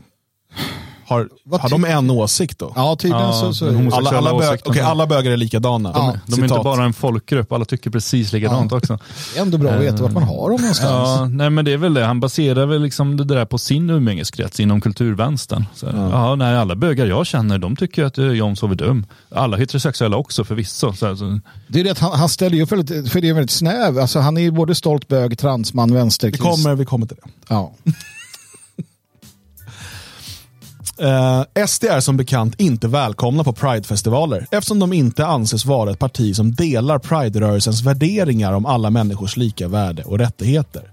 Har, 1.08 1.30
Vad 1.44 1.62
har 1.62 1.70
de 1.70 1.86
en 1.86 2.10
åsikt 2.12 2.60
då? 2.60 2.74
Ja, 2.76 2.96
tydligen 2.96 3.26
Ja, 3.26 3.34
så, 3.34 3.54
så 3.54 3.68
alla, 3.94 4.10
alla, 4.10 4.38
bög, 4.38 4.60
okej, 4.66 4.82
alla 4.82 5.08
bögar 5.08 5.32
är 5.32 5.38
likadana. 5.38 5.92
Ja, 5.94 6.16
De 6.28 6.40
är 6.40 6.44
inte 6.44 6.60
bara 6.64 6.84
en 6.84 6.94
folkgrupp, 6.94 7.52
alla 7.52 7.66
tycker 7.66 7.90
precis 7.90 8.34
likadant 8.34 8.72
också. 8.72 9.00
det 9.34 9.40
är 9.40 9.42
ändå 9.42 9.58
bra 9.58 9.72
att 9.72 9.82
veta 9.82 10.04
vart 10.04 10.12
man 10.12 10.24
har 10.24 10.50
dem 10.50 10.62
någonstans. 10.62 10.80
Ja, 11.20 11.26
nej 11.26 11.50
men 11.50 11.66
det 11.66 11.74
är 11.74 11.78
väl 11.78 11.94
det. 11.94 12.06
Han 12.06 12.20
baserar 12.20 12.66
väl 12.66 12.82
liksom 12.82 13.18
det 13.18 13.24
där 13.24 13.46
på 13.46 13.58
sin 13.58 13.90
umgängeskrets 13.90 14.60
inom 14.60 14.82
kulturvänstern. 14.82 15.66
Så, 15.76 15.86
ja. 15.86 16.36
nej, 16.36 16.58
alla 16.58 16.76
bögar 16.76 17.06
jag 17.06 17.26
känner, 17.26 17.58
de 17.58 17.76
tycker 17.76 18.04
att 18.04 18.18
eh, 18.18 18.26
Jomshof 18.26 18.72
är 18.72 18.76
dum. 18.76 19.06
Alla 19.32 19.58
heterosexuella 19.58 20.18
också 20.18 20.44
förvisso. 20.44 20.94
Så, 20.94 21.16
så, 21.18 21.40
Det 21.68 21.80
är 21.80 21.84
det 21.84 21.92
att 21.92 22.00
han, 22.00 22.12
han 22.20 22.30
ställer 22.30 22.58
ju 22.58 22.66
väldigt, 22.66 23.12
för 23.12 23.22
det 23.22 23.30
är 23.30 23.34
väldigt 23.34 23.52
snäv. 23.52 24.00
Alltså, 24.00 24.20
han 24.20 24.38
är 24.38 24.42
ju 24.42 24.52
både 24.52 24.76
stolt 24.76 25.08
bög, 25.08 25.38
transman, 25.40 25.90
Vi 25.92 25.96
vänsterkrist. 25.98 26.44
kommer, 26.44 26.76
vi 26.76 26.86
kommer 26.86 27.08
till 27.08 27.18
det. 27.24 27.30
Ja. 27.48 27.74
Eh, 30.98 31.66
SD 31.68 31.84
är 31.84 32.00
som 32.00 32.18
bekant 32.18 32.56
inte 32.58 32.88
välkomna 32.88 33.44
på 33.44 33.54
Pride-festivaler 33.54 34.48
eftersom 34.52 34.80
de 34.80 34.94
inte 34.94 35.26
anses 35.26 35.66
vara 35.66 35.92
ett 35.92 36.00
parti 36.00 36.36
som 36.36 36.56
delar 36.56 37.00
Pride-rörelsens 37.00 37.82
värderingar 37.82 38.54
om 38.54 38.66
alla 38.66 38.90
människors 38.90 39.38
lika 39.38 39.68
värde 39.68 40.04
och 40.04 40.18
rättigheter. 40.18 40.92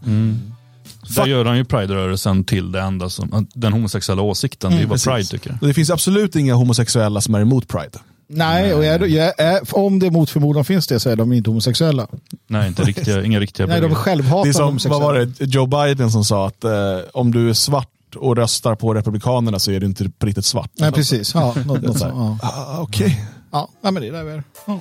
där 1.16 1.26
gör 1.26 1.44
han 1.44 1.56
ju 1.56 1.64
Pride-rörelsen 1.64 2.44
till 2.44 2.72
det 2.72 2.80
enda 2.80 3.08
som, 3.08 3.46
den 3.54 3.72
homosexuella 3.72 4.22
åsikten. 4.22 4.70
det 4.70 4.76
är 4.76 4.80
ju 4.80 4.86
vad 4.86 5.02
Pride 5.04 5.24
tycker. 5.24 5.58
Och 5.60 5.66
det 5.66 5.74
finns 5.74 5.90
absolut 5.90 6.36
inga 6.36 6.54
homosexuella 6.54 7.20
som 7.20 7.34
är 7.34 7.40
emot 7.40 7.68
Pride. 7.68 7.98
Nej, 8.34 8.74
och 8.74 8.84
är, 8.84 9.02
är, 9.04 9.32
är, 9.38 9.60
om 9.70 9.98
det 9.98 10.10
mot 10.10 10.30
förmodan 10.30 10.64
finns 10.64 10.86
det 10.86 11.00
så 11.00 11.10
är 11.10 11.16
de 11.16 11.32
inte 11.32 11.50
homosexuella. 11.50 12.06
Nej, 12.46 12.68
inte 12.68 12.82
riktiga, 12.82 13.24
inga 13.24 13.40
riktiga 13.40 13.66
Nej, 13.66 13.80
de 13.80 13.84
är 13.84 13.88
bögar. 13.88 13.94
Det 13.94 14.00
är 14.00 14.04
självhatande 14.04 14.54
som, 14.54 14.64
homosexuella. 14.64 15.06
vad 15.06 15.14
var 15.14 15.26
det, 15.38 15.44
Joe 15.44 15.66
Biden 15.66 16.10
som 16.10 16.24
sa 16.24 16.46
att 16.46 16.64
eh, 16.64 16.70
om 17.12 17.32
du 17.32 17.50
är 17.50 17.54
svart 17.54 17.88
och 18.16 18.36
röstar 18.36 18.74
på 18.74 18.94
Republikanerna 18.94 19.58
så 19.58 19.70
är 19.70 19.80
du 19.80 19.86
inte 19.86 20.10
på 20.10 20.26
riktigt 20.26 20.44
svart. 20.44 20.70
Nej, 20.74 20.92
precis. 20.92 21.34
Ja, 21.34 21.54
något, 21.66 21.82
något, 21.82 21.98
så, 21.98 22.06
ja. 22.06 22.38
ah, 22.42 22.78
Okej. 22.80 23.24
Ja, 23.52 23.68
nej, 23.82 23.92
men 23.92 24.02
det 24.02 24.10
där 24.10 24.24
är 24.24 24.36
det. 24.36 24.42
Ja. 24.66 24.80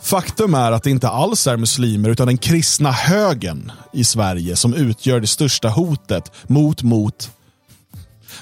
Faktum 0.00 0.54
är 0.54 0.72
att 0.72 0.82
det 0.82 0.90
inte 0.90 1.08
alls 1.08 1.46
är 1.46 1.56
muslimer 1.56 2.08
utan 2.08 2.26
den 2.26 2.38
kristna 2.38 2.90
högen 2.92 3.72
i 3.92 4.04
Sverige 4.04 4.56
som 4.56 4.74
utgör 4.74 5.20
det 5.20 5.26
största 5.26 5.68
hotet 5.68 6.32
mot, 6.46 6.82
mot, 6.82 7.30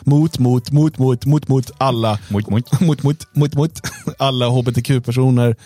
mot, 0.01 0.38
mot, 0.38 0.70
mot, 0.70 0.98
mot, 0.98 1.27
mot, 1.27 1.48
mot 1.48 1.70
alla, 1.79 2.18
Mot, 2.29 2.48
mot. 2.51 2.81
mot, 2.81 3.03
mot, 3.03 3.27
mot, 3.35 3.55
mot 3.55 3.81
alla 4.18 4.48
hbtq-personer, 4.48 5.57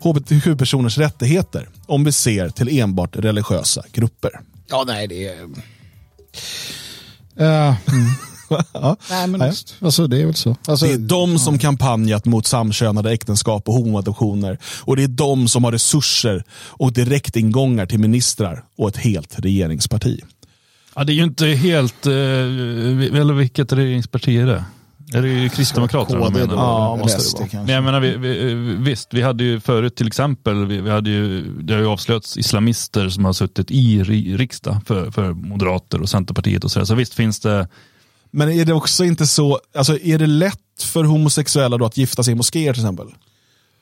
hbtq-personers 0.00 0.98
rättigheter 0.98 1.68
om 1.86 2.04
vi 2.04 2.12
ser 2.12 2.48
till 2.48 2.78
enbart 2.80 3.16
religiösa 3.16 3.82
grupper. 3.92 4.30
ja, 4.70 4.84
nej, 4.86 5.06
det 5.06 5.28
är... 5.28 5.48
Ja, 7.36 7.76
mm. 7.92 8.08
Ja. 8.72 8.96
nej, 9.10 9.26
men 9.26 9.38
Nej. 9.40 9.48
just, 9.48 9.74
alltså, 9.80 10.06
det 10.06 10.22
är 10.22 10.24
väl 10.26 10.34
så. 10.34 10.56
Alltså, 10.66 10.86
Det 10.86 10.92
är 10.92 10.98
de 10.98 11.38
som 11.38 11.58
kampanjat 11.58 12.24
mot 12.24 12.46
samkönade 12.46 13.12
äktenskap 13.12 13.68
och 13.68 13.74
homoadoptioner. 13.74 14.58
Och 14.80 14.96
det 14.96 15.02
är 15.02 15.08
de 15.08 15.48
som 15.48 15.64
har 15.64 15.72
resurser 15.72 16.44
och 16.52 16.92
direktingångar 16.92 17.86
till 17.86 17.98
ministrar 17.98 18.64
och 18.78 18.88
ett 18.88 18.96
helt 18.96 19.38
regeringsparti. 19.38 20.20
Ja, 20.94 21.04
det 21.04 21.12
är 21.12 21.14
ju 21.14 21.24
inte 21.24 21.46
helt, 21.46 22.06
eh, 22.06 22.12
eller 22.12 23.32
vilket 23.32 23.72
regeringsparti 23.72 24.36
är 24.36 24.46
det? 24.46 24.64
Är 25.14 25.22
det 25.22 25.28
ju 25.28 25.48
Kristdemokraterna 25.48 26.18
de 26.18 26.26
KD 26.32 26.40
menar? 26.40 26.54
Ja, 26.54 26.96
måste 26.96 27.42
det 27.44 27.52
vara. 27.52 27.64
Men 27.64 27.74
jag 27.74 27.84
menar, 27.84 28.00
vi, 28.00 28.16
vi, 28.16 28.54
visst, 28.78 29.14
vi 29.14 29.22
hade 29.22 29.44
ju 29.44 29.60
förut 29.60 29.96
till 29.96 30.06
exempel, 30.06 30.66
vi, 30.66 30.80
vi 30.80 30.90
hade 30.90 31.10
ju, 31.10 31.44
det 31.62 31.74
har 31.74 31.80
ju 31.80 31.86
avslöjats 31.86 32.36
islamister 32.36 33.08
som 33.08 33.24
har 33.24 33.32
suttit 33.32 33.70
i 33.70 34.02
ri, 34.02 34.36
riksdag 34.36 34.80
för, 34.86 35.10
för 35.10 35.32
Moderater 35.32 36.02
och 36.02 36.08
Centerpartiet 36.08 36.64
och 36.64 36.70
sådär. 36.70 36.86
Så 36.86 36.94
visst 36.94 37.14
finns 37.14 37.40
det, 37.40 37.68
Men 38.30 38.50
är 38.52 38.64
det 38.64 38.72
också 38.72 39.04
inte 39.04 39.26
så, 39.26 39.60
alltså 39.74 39.98
är 39.98 40.18
det 40.18 40.26
lätt 40.26 40.82
för 40.82 41.04
homosexuella 41.04 41.76
då 41.78 41.84
att 41.84 41.96
gifta 41.96 42.22
sig 42.22 42.32
i 42.32 42.34
moskéer 42.34 42.72
till 42.72 42.82
exempel? 42.82 43.06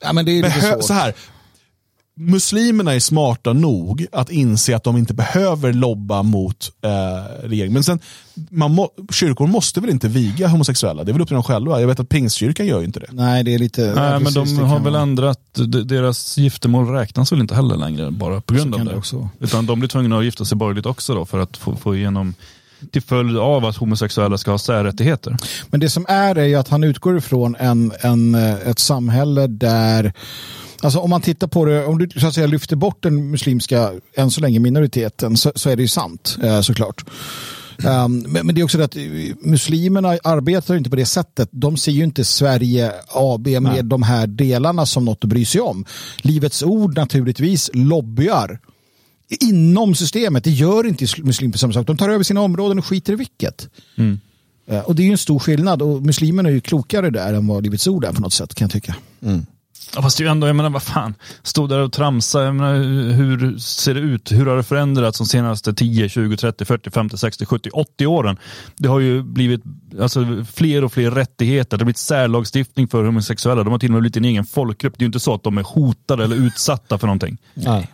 Ja, 0.02 0.12
men 0.12 0.24
det 0.24 0.38
är 0.38 0.42
Behö- 0.42 0.80
så 0.80 0.92
här, 0.92 1.14
muslimerna 2.18 2.94
är 2.94 3.00
smarta 3.00 3.52
nog 3.52 4.06
att 4.12 4.30
inse 4.30 4.76
att 4.76 4.84
de 4.84 4.96
inte 4.96 5.14
behöver 5.14 5.72
lobba 5.72 6.22
mot 6.22 6.70
eh, 6.82 6.90
regeringen. 7.48 7.72
Men 7.72 7.84
sen, 7.84 7.98
man 8.50 8.74
må, 8.74 8.90
kyrkor 9.12 9.46
måste 9.46 9.80
väl 9.80 9.90
inte 9.90 10.08
viga 10.08 10.48
homosexuella? 10.48 11.04
Det 11.04 11.10
är 11.10 11.12
väl 11.12 11.22
upp 11.22 11.28
till 11.28 11.34
dem 11.34 11.42
själva. 11.42 11.80
Jag 11.80 11.88
vet 11.88 12.00
att 12.00 12.08
pingstkyrkan 12.08 12.66
gör 12.66 12.78
ju 12.78 12.84
inte 12.84 13.00
det. 13.00 13.06
Nej, 13.10 13.44
det 13.44 13.54
är 13.54 13.58
lite... 13.58 13.80
nej, 13.96 14.12
ja, 14.12 14.18
men 14.18 14.32
de 14.32 14.58
har 14.58 14.80
väl 14.80 14.94
ändrat, 14.94 15.40
de- 15.54 15.82
deras 15.88 16.38
giftermål 16.38 16.88
räknas 16.88 17.32
väl 17.32 17.40
inte 17.40 17.54
heller 17.54 17.76
längre 17.76 18.10
bara 18.10 18.40
på 18.40 18.54
grund 18.54 18.74
Så 18.74 18.80
av 18.80 18.86
det. 18.86 18.92
det 18.92 18.98
också. 18.98 19.28
Utan 19.40 19.66
de 19.66 19.78
blir 19.78 19.88
tvungna 19.88 20.18
att 20.18 20.24
gifta 20.24 20.44
sig 20.44 20.56
borgerligt 20.56 20.86
också 20.86 21.14
då 21.14 21.24
för 21.26 21.38
att 21.38 21.56
få, 21.56 21.76
få 21.76 21.96
igenom 21.96 22.34
till 22.92 23.02
följd 23.02 23.38
av 23.38 23.64
att 23.64 23.76
homosexuella 23.76 24.38
ska 24.38 24.50
ha 24.50 24.58
särrättigheter. 24.58 25.36
Men 25.70 25.80
det 25.80 25.90
som 25.90 26.06
är 26.08 26.36
är 26.36 26.44
ju 26.44 26.54
att 26.54 26.68
han 26.68 26.84
utgår 26.84 27.16
ifrån 27.18 27.56
en, 27.58 27.92
en, 28.00 28.34
eh, 28.34 28.54
ett 28.68 28.78
samhälle 28.78 29.46
där 29.46 30.12
Alltså 30.86 30.98
om 30.98 31.10
man 31.10 31.20
tittar 31.20 31.46
på 31.46 31.64
det, 31.64 31.84
om 31.84 31.98
du 31.98 32.20
så 32.20 32.26
att 32.26 32.34
säga 32.34 32.46
lyfter 32.46 32.76
bort 32.76 33.02
den 33.02 33.30
muslimska, 33.30 33.92
än 34.14 34.30
så 34.30 34.40
länge 34.40 34.58
minoriteten, 34.60 35.36
så, 35.36 35.52
så 35.54 35.70
är 35.70 35.76
det 35.76 35.82
ju 35.82 35.88
sant 35.88 36.38
eh, 36.42 36.60
såklart. 36.60 37.04
Um, 37.78 38.18
men, 38.18 38.46
men 38.46 38.54
det 38.54 38.60
är 38.60 38.64
också 38.64 38.78
det 38.78 38.84
att 38.84 38.96
eh, 38.96 39.02
muslimerna 39.40 40.08
arbetar 40.08 40.76
inte 40.76 40.90
på 40.90 40.96
det 40.96 41.06
sättet. 41.06 41.48
De 41.52 41.76
ser 41.76 41.92
ju 41.92 42.04
inte 42.04 42.24
Sverige 42.24 42.92
AB 43.08 43.46
med 43.46 43.62
Nej. 43.62 43.82
de 43.82 44.02
här 44.02 44.26
delarna 44.26 44.86
som 44.86 45.04
något 45.04 45.24
att 45.24 45.30
bry 45.30 45.44
sig 45.44 45.60
om. 45.60 45.84
Livets 46.22 46.62
ord 46.62 46.96
naturligtvis 46.96 47.70
lobbyar 47.74 48.58
inom 49.40 49.94
systemet. 49.94 50.44
Det 50.44 50.50
gör 50.50 50.86
inte 50.86 51.06
muslimer 51.22 51.52
på 51.52 51.58
samma 51.58 51.72
sak. 51.72 51.86
De 51.86 51.96
tar 51.96 52.08
över 52.08 52.24
sina 52.24 52.40
områden 52.40 52.78
och 52.78 52.86
skiter 52.86 53.12
i 53.12 53.16
vilket. 53.16 53.68
Eh, 54.68 54.80
Och 54.80 54.94
det 54.94 55.02
är 55.02 55.06
ju 55.06 55.12
en 55.12 55.18
stor 55.18 55.38
skillnad 55.38 55.82
och 55.82 56.02
muslimerna 56.02 56.48
är 56.48 56.52
ju 56.52 56.60
klokare 56.60 57.10
där 57.10 57.34
än 57.34 57.46
vad 57.46 57.62
Livets 57.64 57.86
Ord 57.86 58.04
är 58.04 58.12
på 58.12 58.20
något 58.20 58.32
sätt 58.32 58.54
kan 58.54 58.64
jag 58.64 58.72
tycka. 58.72 58.96
Ja, 59.94 60.02
fast 60.02 60.18
det 60.18 60.22
är 60.22 60.24
ju 60.24 60.30
ändå, 60.30 60.46
jag 60.46 60.56
menar 60.56 60.70
vad 60.70 60.82
fan, 60.82 61.14
stod 61.42 61.68
där 61.68 61.78
och 61.78 61.92
tramsa, 61.92 62.42
jag 62.42 62.54
menar, 62.54 62.74
hur 63.12 63.58
ser 63.58 63.94
det 63.94 64.00
ut? 64.00 64.32
Hur 64.32 64.46
har 64.46 64.56
det 64.56 64.62
förändrats 64.62 65.18
de 65.18 65.26
senaste 65.26 65.74
10, 65.74 66.08
20, 66.08 66.36
30, 66.36 66.64
40, 66.64 66.90
50, 66.90 67.18
60, 67.18 67.46
70, 67.46 67.70
80 67.72 68.06
åren? 68.06 68.36
Det 68.76 68.88
har 68.88 69.00
ju 69.00 69.22
blivit 69.22 69.62
alltså, 70.00 70.44
fler 70.54 70.84
och 70.84 70.92
fler 70.92 71.10
rättigheter, 71.10 71.76
det 71.76 71.82
har 71.82 71.84
blivit 71.84 71.98
särlagstiftning 71.98 72.88
för 72.88 73.04
homosexuella, 73.04 73.64
de 73.64 73.72
har 73.72 73.78
till 73.78 73.88
och 73.88 73.92
med 73.92 74.00
blivit 74.00 74.16
en 74.16 74.24
egen 74.24 74.44
folkgrupp. 74.44 74.94
Det 74.98 75.02
är 75.02 75.04
ju 75.04 75.06
inte 75.06 75.20
så 75.20 75.34
att 75.34 75.42
de 75.42 75.58
är 75.58 75.62
hotade 75.62 76.24
eller 76.24 76.36
utsatta 76.36 76.98
för 76.98 77.06
någonting. 77.06 77.38
Nej. 77.54 77.88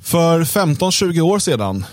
För 0.00 0.40
15-20 0.40 1.20
år 1.20 1.38
sedan 1.38 1.84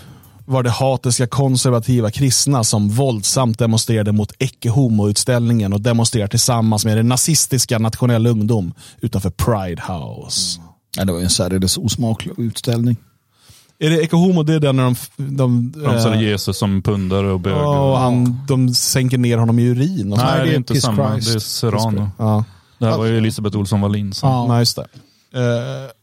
var 0.48 0.62
det 0.62 0.70
hatiska 0.70 1.26
konservativa 1.26 2.10
kristna 2.10 2.64
som 2.64 2.88
våldsamt 2.88 3.58
demonstrerade 3.58 4.12
mot 4.12 4.32
Ecce 4.38 4.68
Homo-utställningen 4.68 5.72
och 5.72 5.80
demonstrerade 5.80 6.30
tillsammans 6.30 6.84
med 6.84 6.96
den 6.96 7.08
nazistiska 7.08 7.78
Nationell 7.78 8.26
Ungdom 8.26 8.72
utanför 9.00 9.30
Pride 9.30 9.82
House. 9.88 10.60
Ja, 10.96 11.04
det 11.04 11.12
var 11.12 11.18
ju 11.18 11.24
en 11.24 11.30
särdeles 11.30 11.78
osmaklig 11.78 12.34
utställning. 12.38 12.96
Är 13.78 13.90
det 13.90 14.00
Ecce 14.02 14.16
Homo, 14.16 14.42
det 14.42 14.54
är 14.54 14.60
den 14.60 14.76
när 14.76 14.84
de... 14.84 14.96
de 15.16 15.72
Framställer 15.84 16.16
eh, 16.16 16.22
Jesus 16.22 16.58
som 16.58 16.82
pundare 16.82 17.30
och 17.32 17.40
bög. 17.40 17.54
och 17.66 17.98
han, 17.98 18.40
de 18.48 18.74
sänker 18.74 19.18
ner 19.18 19.38
honom 19.38 19.58
i 19.58 19.62
urin. 19.62 20.12
Och 20.12 20.18
så. 20.18 20.24
Nej, 20.24 20.34
Nej, 20.34 20.40
det 20.40 20.50
det 20.50 20.54
är 20.54 20.56
inte 20.56 20.80
samma. 20.80 21.12
Christ. 21.12 21.28
Det 21.28 21.34
är 21.34 21.38
Serrano. 21.38 22.10
Ja. 22.18 22.44
Det 22.78 22.86
här 22.86 22.98
var 22.98 23.06
ju 23.06 23.18
Elisabeth 23.18 23.56
Olsson 23.58 23.80
Wallin. 23.80 24.12
Ja. 24.22 24.46
Nej, 24.48 24.58
just 24.58 24.76
det. 24.76 24.86
Eh, 25.34 25.40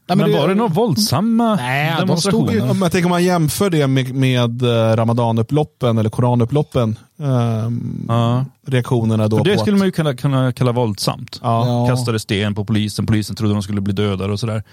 Nej, 0.08 0.18
Men, 0.18 0.32
det- 0.32 0.38
var 0.38 0.48
det 0.48 0.56
några 0.56 0.74
våldsamma 0.74 1.56
Nej, 1.56 1.92
de 1.96 2.00
demonstrationer? 2.02 2.48
stod 2.48 2.62
Ja, 2.62 2.66
men 2.74 2.82
jag 2.82 2.92
tänker 2.92 3.06
om 3.06 3.10
man 3.10 3.24
jämför 3.24 3.70
det 3.70 3.88
med, 3.88 4.14
med 4.16 4.62
eh, 4.64 4.96
ramadanupploppen 4.96 5.98
eller 5.98 6.10
koranupploppen. 6.10 6.98
ehm, 7.20 8.06
Ja. 8.08 8.46
Reaktionerna 8.68 9.28
då 9.28 9.38
För 9.38 9.44
det 9.46 9.54
på 9.56 9.60
skulle 9.62 9.76
att, 9.76 9.80
man 9.80 9.88
ju 9.88 9.92
kunna, 9.92 10.14
kunna 10.16 10.52
kalla 10.52 10.72
våldsamt. 10.72 11.40
ja. 11.44 11.68
Ja. 11.68 11.88
Kastade 11.96 12.20
sten 12.20 12.56
på 12.56 12.66
polisen, 12.66 13.06
polisen 13.06 13.36
trodde 13.36 13.54
de 13.54 13.64
skulle 13.64 13.82
bli 13.82 13.94
dödade 13.94 14.34
och 14.34 14.40
sådär. 14.40 14.64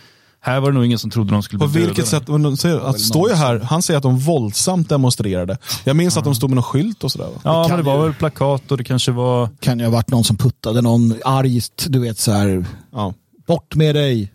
Här 0.44 0.60
var 0.60 0.68
det 0.70 0.74
nog 0.74 0.84
ingen 0.84 0.98
som 0.98 1.10
trodde 1.10 1.30
de 1.32 1.42
skulle 1.42 1.58
På 1.60 1.66
bli 1.66 1.74
dödade. 1.74 1.88
vilket 1.94 2.06
sätt? 2.10 2.28
men 2.28 2.42
de 2.42 2.56
säger- 2.56 2.80
Att 2.80 3.00
står 3.00 3.28
ju 3.28 3.34
här, 3.34 3.60
han 3.60 3.82
säger 3.82 3.98
att 3.98 4.02
de 4.02 4.18
våldsamt 4.18 4.88
demonstrerade. 4.88 5.58
Jag 5.84 5.96
minns 5.96 6.16
att 6.16 6.24
de 6.24 6.34
stod 6.34 6.50
med 6.50 6.54
någon 6.54 6.62
skylt 6.64 7.04
och 7.04 7.12
sådär. 7.12 7.24
va? 7.26 7.40
Ja, 7.44 7.62
Det 7.62 7.68
men 7.68 7.76
det 7.78 7.82
var 7.82 7.96
ju- 7.96 8.02
väl 8.02 8.14
plakat 8.14 8.70
och 8.72 8.76
det 8.78 8.84
kanske 8.84 9.12
var... 9.12 9.48
Kan 9.60 9.78
ju 9.78 9.84
ha 9.84 9.92
varit 9.92 10.10
någon 10.10 10.24
som 10.24 10.36
puttade 10.36 10.80
någon 10.82 11.14
argt, 11.24 11.86
du 11.88 11.98
vet 11.98 12.18
så 12.18 12.32
här, 12.32 12.64
Ja. 12.92 13.14
bort 13.46 13.74
med 13.74 13.94
dig. 13.94 14.32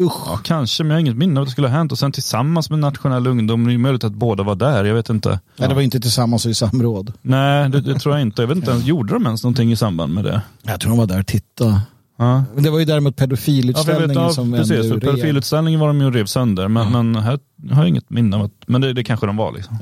Usch. 0.00 0.22
Ja, 0.26 0.40
kanske, 0.44 0.82
men 0.82 0.90
jag 0.90 0.96
har 0.96 1.00
inget 1.00 1.16
minne 1.16 1.40
av 1.40 1.42
att 1.42 1.46
det 1.46 1.52
skulle 1.52 1.68
ha 1.68 1.76
hänt. 1.76 1.92
Och 1.92 1.98
sen 1.98 2.12
tillsammans 2.12 2.70
med 2.70 2.78
nationell 2.78 3.26
ungdom, 3.26 3.66
det 3.66 3.74
är 3.74 3.78
möjligt 3.78 4.04
att 4.04 4.12
båda 4.12 4.42
var 4.42 4.54
där, 4.54 4.84
jag 4.84 4.94
vet 4.94 5.10
inte. 5.10 5.40
Nej, 5.56 5.68
det 5.68 5.74
var 5.74 5.82
inte 5.82 6.00
tillsammans 6.00 6.44
och 6.44 6.50
i 6.50 6.54
samråd. 6.54 7.12
Nej, 7.22 7.68
det, 7.70 7.80
det 7.80 7.94
tror 7.98 8.14
jag 8.14 8.22
inte. 8.22 8.42
Jag 8.42 8.46
vet 8.46 8.56
inte 8.56 8.70
ens, 8.70 8.84
gjorde 8.84 9.12
de 9.12 9.26
ens 9.26 9.42
någonting 9.42 9.72
i 9.72 9.76
samband 9.76 10.14
med 10.14 10.24
det? 10.24 10.42
Jag 10.62 10.80
tror 10.80 10.90
de 10.90 10.98
var 10.98 11.06
där 11.06 11.20
och 11.20 11.26
tittade. 11.26 11.80
Ja. 12.18 12.44
Men 12.54 12.64
det 12.64 12.70
var 12.70 12.78
ju 12.78 12.84
däremot 12.84 13.14
Ja, 13.16 13.20
pedofilutställningen 13.22 14.08
vet, 14.08 14.16
ja, 14.16 14.30
som 14.30 14.52
precis. 14.52 14.88
För 14.88 15.00
pedofilutställningen 15.00 15.80
var 15.80 15.86
de 15.88 16.00
ju 16.00 16.10
rev 16.10 16.26
sönder, 16.26 16.68
men, 16.68 16.92
men 16.92 17.22
här 17.22 17.38
har 17.70 17.82
jag 17.82 17.88
inget 17.88 18.10
minne 18.10 18.36
av 18.36 18.42
att, 18.42 18.52
men 18.66 18.80
det, 18.80 18.92
det 18.92 19.04
kanske 19.04 19.26
de 19.26 19.36
var 19.36 19.52
liksom. 19.52 19.78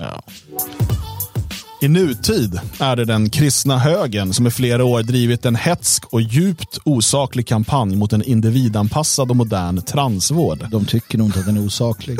I 1.80 1.88
nutid 1.88 2.60
är 2.80 2.96
det 2.96 3.04
den 3.04 3.30
kristna 3.30 3.78
högern 3.78 4.32
som 4.32 4.46
i 4.46 4.50
flera 4.50 4.84
år 4.84 5.02
drivit 5.02 5.46
en 5.46 5.56
hetsk 5.56 6.04
och 6.10 6.20
djupt 6.20 6.78
osaklig 6.84 7.46
kampanj 7.46 7.96
mot 7.96 8.12
en 8.12 8.22
individanpassad 8.22 9.30
och 9.30 9.36
modern 9.36 9.82
transvård. 9.82 10.66
De 10.70 10.84
tycker 10.84 11.18
nog 11.18 11.28
inte 11.28 11.38
att 11.38 11.46
den 11.46 11.56
är 11.56 11.66
osaklig. 11.66 12.18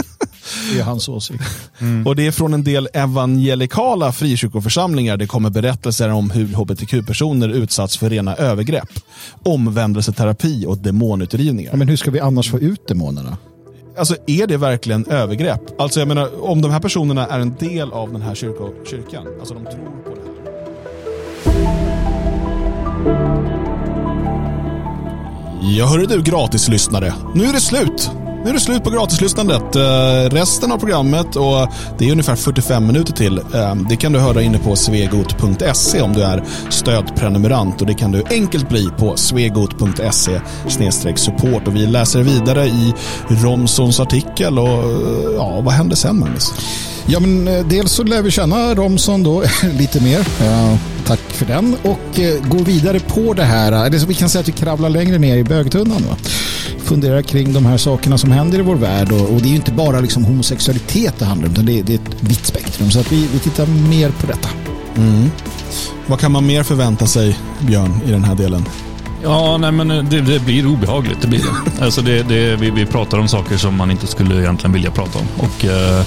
Det 0.73 0.81
är 0.81 0.85
hans 0.85 1.09
åsikt. 1.09 1.42
Och 2.05 2.16
det 2.16 2.27
är 2.27 2.31
från 2.31 2.55
en 2.55 2.64
del 2.64 2.88
evangelikala 2.92 4.12
frikyrkoförsamlingar 4.12 5.16
det 5.16 5.27
kommer 5.27 5.51
berättelser 5.51 6.09
om 6.09 6.31
hur 6.31 6.47
hbtq-personer 6.47 7.49
utsatts 7.49 7.97
för 7.97 8.11
rena 8.11 8.37
övergrepp, 8.37 8.88
omvändelseterapi 9.42 10.66
och 10.66 10.79
demonutdrivningar. 10.79 11.71
Ja, 11.71 11.77
men 11.77 11.88
hur 11.88 11.97
ska 11.97 12.11
vi 12.11 12.21
annars 12.21 12.51
få 12.51 12.59
ut 12.59 12.88
demonerna? 12.88 13.37
Alltså 13.97 14.17
är 14.27 14.47
det 14.47 14.57
verkligen 14.57 15.07
övergrepp? 15.07 15.81
Alltså 15.81 16.01
jag 16.01 16.09
menar, 16.09 16.45
om 16.45 16.63
de 16.63 16.71
här 16.71 16.81
personerna 16.81 17.27
är 17.27 17.41
en 17.41 17.55
del 17.59 17.93
av 17.93 18.13
den 18.13 18.23
här 18.23 18.35
kyrko, 18.35 18.69
kyrkan, 18.91 19.27
alltså 19.39 19.55
de 19.55 19.65
tror 19.65 19.85
på 20.05 20.11
det 20.15 20.21
här. 20.21 20.27
Ja 25.79 25.87
hörru 25.87 26.07
du 26.07 26.23
gratislyssnare. 26.23 27.15
Nu 27.35 27.45
är 27.45 27.53
det 27.53 27.61
slut. 27.61 28.11
Nu 28.47 28.51
är 28.51 28.55
det 28.55 28.61
slut 28.61 28.85
på 28.85 28.91
gratislyssnandet. 28.91 29.77
Eh, 29.77 30.31
resten 30.31 30.73
av 30.73 30.79
programmet, 30.79 31.37
och 31.37 31.69
det 31.99 32.09
är 32.09 32.13
ungefär 32.13 32.37
45 32.37 32.87
minuter 32.87 33.13
till, 33.13 33.39
eh, 33.39 33.75
det 33.89 33.97
kan 33.97 34.13
du 34.13 34.19
höra 34.19 34.43
inne 34.43 34.59
på 34.59 34.77
svegot.se 34.77 36.01
om 36.01 36.13
du 36.13 36.23
är 36.23 36.45
stödprenumerant. 36.71 37.81
Och 37.81 37.87
Det 37.87 37.95
kan 37.95 38.13
du 38.13 38.23
enkelt 38.31 38.69
bli 38.69 38.89
på 38.99 39.17
svegot.se 39.17 40.41
support. 41.17 41.67
Och 41.67 41.77
Vi 41.77 41.87
läser 41.87 42.23
vidare 42.23 42.67
i 42.67 42.95
Romsons 43.29 44.01
artikel. 44.01 44.59
och 44.59 44.69
eh, 44.69 45.35
ja, 45.37 45.61
Vad 45.61 45.75
händer 45.75 45.97
sen, 45.97 46.19
Magnus? 46.19 46.53
Ja, 47.07 47.21
men 47.21 47.69
dels 47.69 47.93
så 47.93 48.03
lär 48.03 48.23
vi 48.23 48.31
känna 48.31 48.75
Romson 48.75 49.23
då 49.23 49.43
lite 49.79 50.03
mer. 50.03 50.29
Ja, 50.41 50.79
tack 51.07 51.21
för 51.21 51.47
den. 51.47 51.77
Och 51.83 52.21
eh, 52.21 52.43
går 52.49 52.65
vidare 52.65 53.01
på 53.01 53.33
det 53.33 53.45
här. 53.45 53.87
Eller 53.87 53.99
så 53.99 54.07
vi 54.07 54.15
kan 54.15 54.29
säga 54.29 54.41
att 54.41 54.49
vi 54.49 54.53
kravlar 54.53 54.89
längre 54.89 55.19
ner 55.19 55.37
i 55.37 55.45
bögtunnan. 55.45 56.03
Va? 56.11 56.17
Funderar 56.87 57.22
kring 57.22 57.53
de 57.53 57.66
här 57.66 57.77
sakerna 57.77 58.18
som 58.18 58.31
händer 58.31 58.59
i 58.59 58.62
vår 58.62 58.77
värld. 58.77 59.12
Och, 59.12 59.20
och 59.20 59.40
det 59.40 59.46
är 59.46 59.51
ju 59.51 59.57
inte 59.57 59.72
bara 59.72 60.01
liksom 60.01 60.25
homosexualitet 60.25 61.14
det 61.18 61.25
handlar 61.25 61.49
om. 61.49 61.53
Utan 61.53 61.66
det, 61.66 61.83
det 61.83 61.92
är 61.92 61.99
ett 61.99 62.16
vitt 62.20 62.46
spektrum. 62.46 62.90
Så 62.90 63.01
att 63.01 63.12
vi, 63.12 63.29
vi 63.33 63.38
tittar 63.38 63.66
mer 63.66 64.11
på 64.11 64.27
detta. 64.27 64.49
Vad 66.07 66.20
kan 66.20 66.33
man 66.33 66.46
mer 66.46 66.62
förvänta 66.62 67.07
sig, 67.07 67.38
Björn, 67.61 68.01
i 68.07 68.11
den 68.11 68.25
här 68.25 68.35
delen? 68.35 68.64
Ja, 69.22 69.59
nej 69.59 69.72
men 69.72 69.88
det, 69.88 70.20
det 70.20 70.44
blir 70.44 70.66
obehagligt. 70.66 71.20
Det 71.20 71.29
blir 71.29 71.38
det. 71.38 71.85
Alltså 71.85 72.03
det, 72.03 72.22
det, 72.22 72.57
vi, 72.57 72.70
vi 72.70 72.87
pratar 72.87 73.18
om 73.18 73.29
saker 73.29 73.57
som 73.57 73.77
man 73.77 73.90
inte 73.90 74.07
skulle 74.07 74.40
egentligen 74.40 74.72
vilja 74.72 74.90
prata 74.90 75.18
om. 75.18 75.27
Och, 75.37 75.64
eh, 75.64 76.05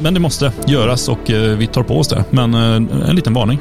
men 0.00 0.14
det 0.14 0.20
måste 0.20 0.52
göras 0.66 1.08
och 1.08 1.30
eh, 1.30 1.56
vi 1.56 1.66
tar 1.66 1.82
på 1.82 1.98
oss 1.98 2.08
det. 2.08 2.24
Men 2.30 2.54
eh, 2.54 3.08
en 3.08 3.16
liten 3.16 3.34
varning. 3.34 3.58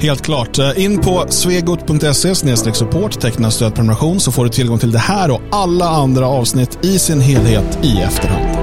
Helt 0.00 0.22
klart. 0.22 0.58
Eh, 0.58 0.84
in 0.84 0.98
på 0.98 1.26
svegot.se 1.28 2.34
support, 2.74 3.20
teckna 3.20 3.50
stödprenumeration 3.50 4.20
så 4.20 4.32
får 4.32 4.44
du 4.44 4.50
tillgång 4.50 4.78
till 4.78 4.92
det 4.92 4.98
här 4.98 5.30
och 5.30 5.40
alla 5.52 5.88
andra 5.88 6.26
avsnitt 6.26 6.78
i 6.82 6.98
sin 6.98 7.20
helhet 7.20 7.78
i 7.82 8.00
efterhand. 8.00 8.55